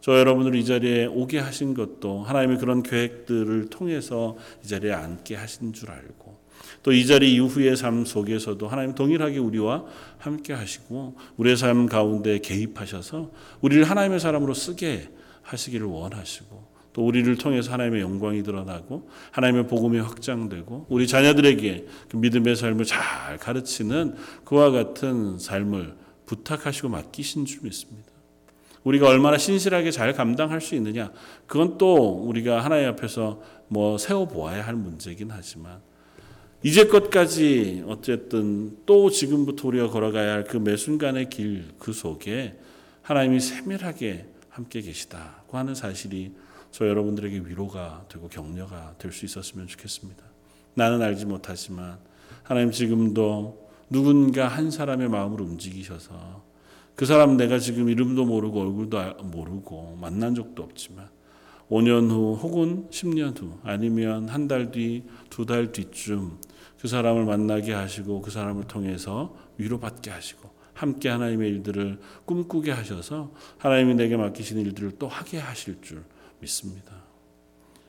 저 0.00 0.18
여러분을 0.18 0.54
이 0.54 0.64
자리에 0.64 1.04
오게 1.06 1.38
하신 1.38 1.74
것도 1.74 2.22
하나님의 2.22 2.58
그런 2.58 2.82
계획들을 2.82 3.68
통해서 3.68 4.36
이 4.64 4.68
자리에 4.68 4.92
앉게 4.92 5.36
하신 5.36 5.72
줄 5.74 5.90
알고 5.90 6.40
또 6.82 6.92
이 6.92 7.06
자리 7.06 7.34
이후의 7.34 7.76
삶 7.76 8.04
속에서도 8.04 8.66
하나님 8.66 8.94
동일하게 8.94 9.38
우리와 9.38 9.84
함께 10.18 10.52
하시고 10.52 11.16
우리의 11.36 11.56
삶 11.56 11.86
가운데 11.86 12.38
개입하셔서 12.38 13.30
우리를 13.60 13.84
하나님의 13.84 14.18
사람으로 14.18 14.54
쓰게 14.54 15.10
하시기를 15.42 15.86
원하시고 15.86 16.71
또 16.92 17.06
우리를 17.06 17.36
통해서 17.38 17.72
하나님의 17.72 18.02
영광이 18.02 18.42
드러나고 18.42 19.08
하나님의 19.30 19.66
복음이 19.66 19.98
확장되고 19.98 20.86
우리 20.88 21.06
자녀들에게 21.06 21.86
그 22.10 22.16
믿음의 22.16 22.56
삶을 22.56 22.84
잘 22.84 23.38
가르치는 23.38 24.14
그와 24.44 24.70
같은 24.70 25.38
삶을 25.38 25.94
부탁하시고 26.26 26.88
맡기신 26.90 27.44
줄 27.46 27.60
믿습니다. 27.62 28.10
우리가 28.84 29.08
얼마나 29.08 29.38
신실하게 29.38 29.90
잘 29.90 30.12
감당할 30.12 30.60
수 30.60 30.74
있느냐 30.74 31.12
그건 31.46 31.78
또 31.78 31.96
우리가 32.26 32.64
하나님 32.64 32.88
앞에서 32.88 33.40
뭐 33.68 33.96
세워 33.96 34.26
보아야 34.26 34.66
할 34.66 34.74
문제긴 34.74 35.28
하지만 35.30 35.78
이제껏까지 36.64 37.84
어쨌든 37.86 38.76
또 38.86 39.10
지금부터 39.10 39.68
우리가 39.68 39.88
걸어가야 39.88 40.32
할 40.32 40.44
그 40.44 40.58
매 40.58 40.76
순간의 40.76 41.28
길 41.30 41.64
그 41.78 41.92
속에 41.92 42.58
하나님이 43.02 43.40
세밀하게 43.40 44.26
함께 44.50 44.80
계시다고 44.80 45.56
하는 45.58 45.74
사실이 45.74 46.32
저 46.72 46.88
여러분들에게 46.88 47.42
위로가 47.46 48.06
되고 48.08 48.28
격려가 48.28 48.94
될 48.98 49.12
수 49.12 49.24
있었으면 49.26 49.66
좋겠습니다. 49.68 50.24
나는 50.74 51.02
알지 51.02 51.26
못하지만 51.26 51.98
하나님 52.42 52.70
지금도 52.72 53.70
누군가 53.90 54.48
한 54.48 54.70
사람의 54.70 55.08
마음을 55.10 55.40
움직이셔서 55.42 56.42
그 56.96 57.04
사람 57.06 57.36
내가 57.36 57.58
지금 57.58 57.88
이름도 57.90 58.24
모르고 58.24 58.60
얼굴도 58.60 58.98
모르고 59.24 59.98
만난 60.00 60.34
적도 60.34 60.62
없지만 60.62 61.08
5년 61.70 62.10
후 62.10 62.34
혹은 62.40 62.88
10년 62.90 63.38
후 63.38 63.58
아니면 63.62 64.28
한 64.28 64.48
달 64.48 64.70
뒤, 64.70 65.04
두 65.30 65.44
달 65.46 65.72
뒤쯤 65.72 66.38
그 66.80 66.88
사람을 66.88 67.24
만나게 67.24 67.72
하시고 67.72 68.22
그 68.22 68.30
사람을 68.30 68.64
통해서 68.64 69.36
위로받게 69.58 70.10
하시고 70.10 70.50
함께 70.74 71.10
하나님의 71.10 71.50
일들을 71.50 71.98
꿈꾸게 72.24 72.72
하셔서 72.72 73.32
하나님이 73.58 73.94
내게 73.94 74.16
맡기신 74.16 74.58
일들을 74.58 74.92
또 74.98 75.06
하게 75.08 75.38
하실 75.38 75.80
줄 75.82 76.02
믿습니다. 76.42 77.02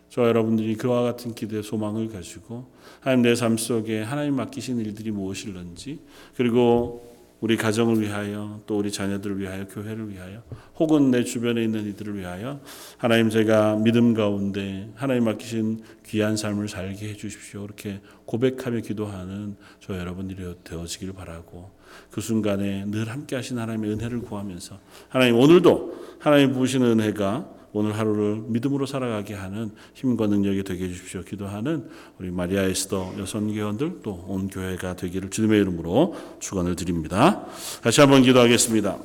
저 0.09 0.27
여러분들이 0.27 0.75
그와 0.75 1.01
같은 1.01 1.33
기대 1.33 1.61
소망을 1.63 2.07
가지고 2.07 2.71
하나님 3.01 3.23
내 3.23 3.33
삶 3.33 3.57
속에 3.57 4.03
하나님 4.03 4.35
맡기신 4.35 4.79
일들이 4.79 5.09
무엇일런지 5.11 5.99
그리고 6.35 7.11
우리 7.41 7.57
가정을 7.57 7.99
위하여 7.99 8.61
또 8.67 8.77
우리 8.77 8.89
자녀들을 8.89 9.37
위하여 9.39 9.67
교회를 9.67 10.09
위하여 10.09 10.43
혹은 10.77 11.11
내 11.11 11.25
주변에 11.25 11.61
있는 11.63 11.85
이들을 11.87 12.17
위하여 12.17 12.61
하나님 12.97 13.29
제가 13.29 13.75
믿음 13.77 14.13
가운데 14.13 14.89
하나님 14.95 15.25
맡기신 15.25 15.81
귀한 16.05 16.37
삶을 16.37 16.69
살게 16.69 17.09
해 17.09 17.17
주십시오. 17.17 17.65
이렇게 17.65 17.99
고백하며 18.25 18.79
기도하는 18.81 19.57
저 19.81 19.97
여러분들이 19.97 20.55
되어지길 20.63 21.11
바라고 21.13 21.71
그 22.11 22.21
순간에 22.21 22.85
늘 22.85 23.09
함께 23.09 23.35
하신 23.35 23.57
하나님의 23.57 23.91
은혜를 23.91 24.21
구하면서 24.21 24.79
하나님 25.09 25.37
오늘도 25.37 26.17
하나님 26.19 26.53
부으시는 26.53 26.99
은혜가 26.99 27.62
오늘 27.73 27.97
하루를 27.97 28.43
믿음으로 28.47 28.85
살아가게 28.85 29.33
하는 29.33 29.71
힘과 29.95 30.27
능력이 30.27 30.63
되게 30.63 30.85
해주십시오. 30.85 31.23
기도하는 31.23 31.89
우리 32.19 32.29
마리아 32.31 32.61
에스더 32.63 33.15
여성교원들 33.17 34.01
또 34.03 34.23
온 34.27 34.47
교회가 34.47 34.95
되기를 34.95 35.29
주님의 35.31 35.59
이름으로 35.61 36.15
축원을 36.39 36.75
드립니다. 36.75 37.45
다시 37.81 37.99
한번 37.99 38.21
기도하겠습니다. 38.21 38.97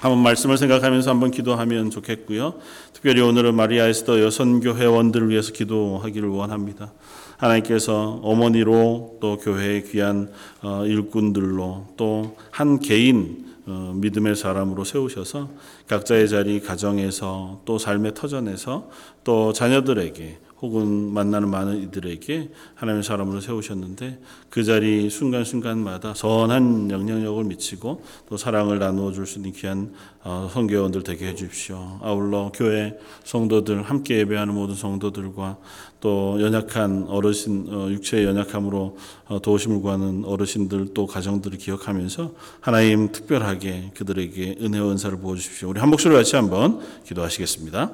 한번 0.00 0.22
말씀을 0.22 0.58
생각하면서 0.58 1.10
한번 1.10 1.30
기도하면 1.30 1.90
좋겠고요. 1.90 2.54
특별히 2.92 3.20
오늘은 3.22 3.54
마리아 3.54 3.86
에스더 3.86 4.20
여선교 4.20 4.76
회원들을 4.76 5.28
위해서 5.30 5.52
기도하기를 5.52 6.28
원합니다. 6.28 6.92
하나님께서 7.38 8.20
어머니로 8.22 9.18
또 9.20 9.36
교회의 9.38 9.84
귀한 9.84 10.30
어, 10.62 10.84
일꾼들로 10.86 11.88
또 11.96 12.36
한 12.50 12.78
개인 12.78 13.44
어, 13.46 13.55
믿음의 13.66 14.36
사람으로 14.36 14.84
세우셔서 14.84 15.50
각자의 15.88 16.28
자리 16.28 16.60
가정에서 16.60 17.62
또 17.64 17.78
삶의 17.78 18.14
터전에서 18.14 18.88
또 19.24 19.52
자녀들에게 19.52 20.38
혹은 20.62 21.12
만나는 21.12 21.50
많은 21.50 21.82
이들에게 21.82 22.50
하나님의 22.76 23.02
사람으로 23.02 23.40
세우셨는데 23.40 24.20
그 24.48 24.64
자리 24.64 25.10
순간순간마다 25.10 26.14
선한 26.14 26.90
영향력을 26.90 27.44
미치고 27.44 28.02
또 28.28 28.36
사랑을 28.36 28.78
나누어 28.78 29.12
줄 29.12 29.26
수 29.26 29.38
있는 29.38 29.52
귀한 29.52 29.92
어, 30.22 30.48
성교원들 30.50 31.02
되게 31.02 31.26
해 31.26 31.34
주십시오. 31.34 31.98
아울러 32.02 32.50
교회 32.54 32.98
성도들 33.24 33.82
함께 33.82 34.18
예배하는 34.18 34.54
모든 34.54 34.74
성도들과 34.74 35.58
또 36.06 36.40
연약한 36.40 37.06
어르신 37.08 37.66
어, 37.68 37.88
육체의 37.90 38.26
연약함으로 38.26 38.96
어, 39.26 39.42
도우심을 39.42 39.80
구하는 39.80 40.24
어르신들 40.24 40.94
또 40.94 41.04
가정들을 41.08 41.58
기억하면서 41.58 42.30
하나님 42.60 43.10
특별하게 43.10 43.90
그들에게 43.96 44.58
은혜와 44.62 44.92
은사를 44.92 45.18
부어 45.18 45.34
주십시오. 45.34 45.68
우리 45.68 45.80
한 45.80 45.90
목소리 45.90 46.14
같이 46.14 46.36
한번 46.36 46.78
기도하시겠습니다. 47.02 47.90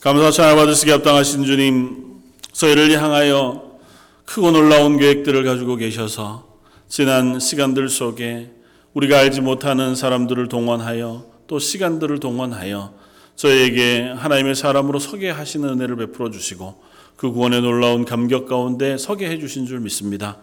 감사 0.00 0.30
찬양 0.30 0.54
받으시기 0.54 0.92
합당하신 0.92 1.44
주님, 1.44 2.20
저희를 2.52 2.92
향하여 3.02 3.78
크고 4.26 4.52
놀라운 4.52 4.96
계획들을 4.96 5.42
가지고 5.42 5.74
계셔서 5.74 6.46
지난 6.86 7.40
시간들 7.40 7.88
속에 7.88 8.52
우리가 8.94 9.18
알지 9.18 9.40
못하는 9.40 9.96
사람들을 9.96 10.46
동원하여 10.46 11.26
또 11.48 11.58
시간들을 11.58 12.20
동원하여 12.20 12.94
저희에게 13.34 14.12
하나님의 14.16 14.54
사람으로 14.54 15.00
서게 15.00 15.30
하시는 15.30 15.68
은혜를 15.68 15.96
베풀어 15.96 16.30
주시고 16.30 16.80
그 17.16 17.32
구원의 17.32 17.62
놀라운 17.62 18.04
감격 18.04 18.46
가운데 18.46 18.96
서게 18.98 19.28
해 19.28 19.40
주신 19.40 19.66
줄 19.66 19.80
믿습니다. 19.80 20.36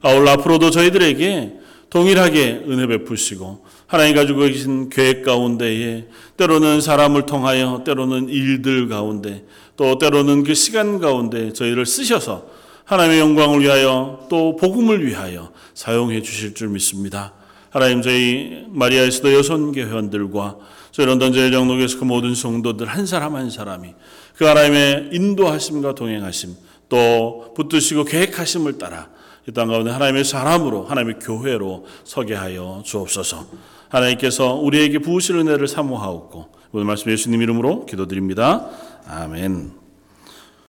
아울러 0.00 0.30
앞으로도 0.30 0.70
저희들에게 0.70 1.58
동일하게 1.90 2.64
은혜 2.68 2.86
베푸시고 2.86 3.66
하나님 3.86 4.16
가지고 4.16 4.40
계신 4.40 4.88
계획 4.88 5.24
가운데에 5.24 6.08
때로는 6.36 6.80
사람을 6.80 7.26
통하여 7.26 7.82
때로는 7.84 8.28
일들 8.28 8.88
가운데 8.88 9.44
또 9.76 9.98
때로는 9.98 10.44
그 10.44 10.54
시간 10.54 10.98
가운데 10.98 11.52
저희를 11.52 11.84
쓰셔서 11.86 12.46
하나님의 12.84 13.20
영광을 13.20 13.60
위하여 13.60 14.26
또 14.30 14.56
복음을 14.56 15.06
위하여 15.06 15.52
사용해 15.74 16.22
주실 16.22 16.54
줄 16.54 16.68
믿습니다. 16.68 17.34
하나님 17.70 18.02
저희 18.02 18.64
마리아에서도 18.68 19.34
여섯 19.34 19.56
교회원들과 19.72 20.56
저희 20.92 21.06
런던 21.06 21.32
제일장로교에서 21.32 21.98
그 21.98 22.04
모든 22.04 22.34
성도들 22.34 22.86
한 22.86 23.04
사람 23.04 23.34
한 23.34 23.50
사람이 23.50 23.94
그 24.36 24.44
하나님의 24.44 25.10
인도하심과 25.12 25.94
동행하심 25.94 26.54
또 26.88 27.52
붙드시고 27.56 28.04
계획하심을 28.04 28.78
따라 28.78 29.08
이 29.48 29.52
땅 29.52 29.68
가운데 29.68 29.90
하나님의 29.90 30.24
사람으로 30.24 30.84
하나님의 30.84 31.18
교회로 31.20 31.84
서게 32.04 32.34
하여 32.34 32.82
주옵소서. 32.84 33.46
하나님께서 33.94 34.54
우리에게 34.54 34.98
부으실 34.98 35.36
은혜를 35.36 35.68
사모하옵고 35.68 36.46
오늘 36.72 36.86
말씀 36.86 37.10
예수님 37.10 37.42
이름으로 37.42 37.86
기도드립니다. 37.86 38.68
아멘. 39.06 39.83